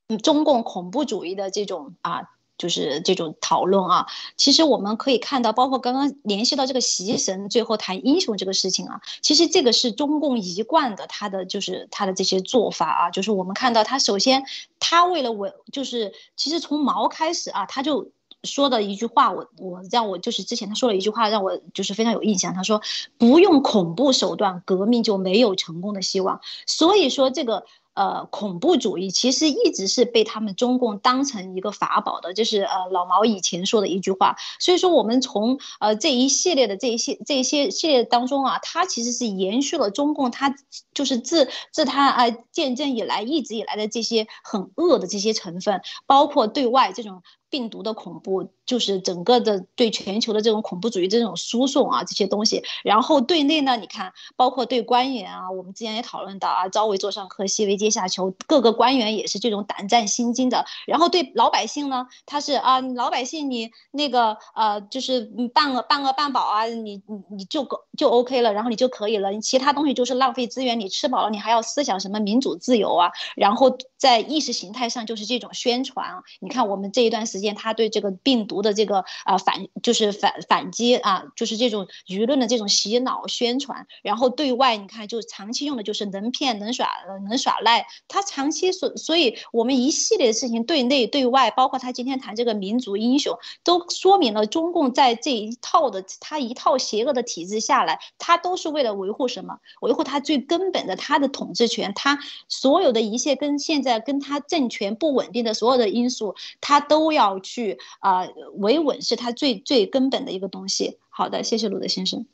[0.10, 4.06] 嗯中共恐怖主义的这种啊，就是这种讨论啊，
[4.38, 14.44] 其实我们可以看到，包括刚刚联系到这个习神最后谈英雄这个事情啊，其实这个是中共一贯的他的就是他的这些做法啊，就是我们看到他首先
[14.80, 18.12] 他为了我就是其实从毛开始啊，他就
[18.44, 22.82] 说的一句话，我我让我就是之前他说了一句话让我就是非常有印象，他说
[23.18, 27.66] 不用恐怖手段，革命就没有成功的希望，所以说这个。
[27.94, 34.36] 呃，恐怖主义其实一直是被他们中共当成一个法宝的，就是呃老毛以前说的一句话。
[34.60, 40.56] 所以说，我们从呃这一系列的这一些这些系列当中啊，它其实是延续了中共它
[40.94, 47.22] 就是自自它啊建政以来一直以来的这些很恶的这些成分，包括对外这种。
[47.54, 52.64] 病毒的恐怖就是整个的对全球的这种恐怖主义这种输送啊，这些东西。
[52.84, 60.66] 然后对内呢，你看，包括对官员啊，我们之前也讨论到啊，朝为座上客，夕为阶下囚，各个官员也是这种胆战心惊的。
[60.88, 65.22] 然后对老百姓呢，他是啊，老百姓你那个呃，就是
[65.54, 73.12] 半个半个半饱啊，你你你就就 OK 了，然后你就可以了，你其他东西就是浪费资源，你吃饱了你还要思想什么民主自由啊？
[73.36, 77.54] 然后在意识形态上就是这种宣传啊，你看我们这一段时间间。
[77.54, 86.90] 他对这个病毒的这个啊反就是反反击啊，就是这种舆论的这种洗脑宣传，然后对外你看就长期用的就是能骗能耍
[87.30, 99.60] 能耍赖，他长期所所以我们一系列的事情对内对外，包括他今天谈这个民族英雄，都说明了中共在这一套的他一套邪恶的体制下来，他都是为了维护什么？
[99.82, 107.33] 维护他最根本的他的统治权，他所有的一切跟现在跟他政权不稳定的所有的因素，他都要。
[107.40, 111.00] 去啊，维稳是他最最根本的一个东西。
[111.10, 112.26] 好的，谢谢鲁德先生。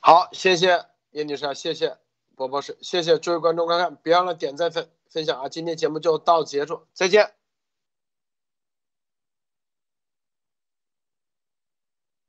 [0.00, 1.96] 好，谢谢叶女士，谢谢
[2.34, 5.48] 波波士，谢谢诸位观众观看，别忘了点赞分分享啊！
[5.48, 7.32] 今天节目就到此结束，再见。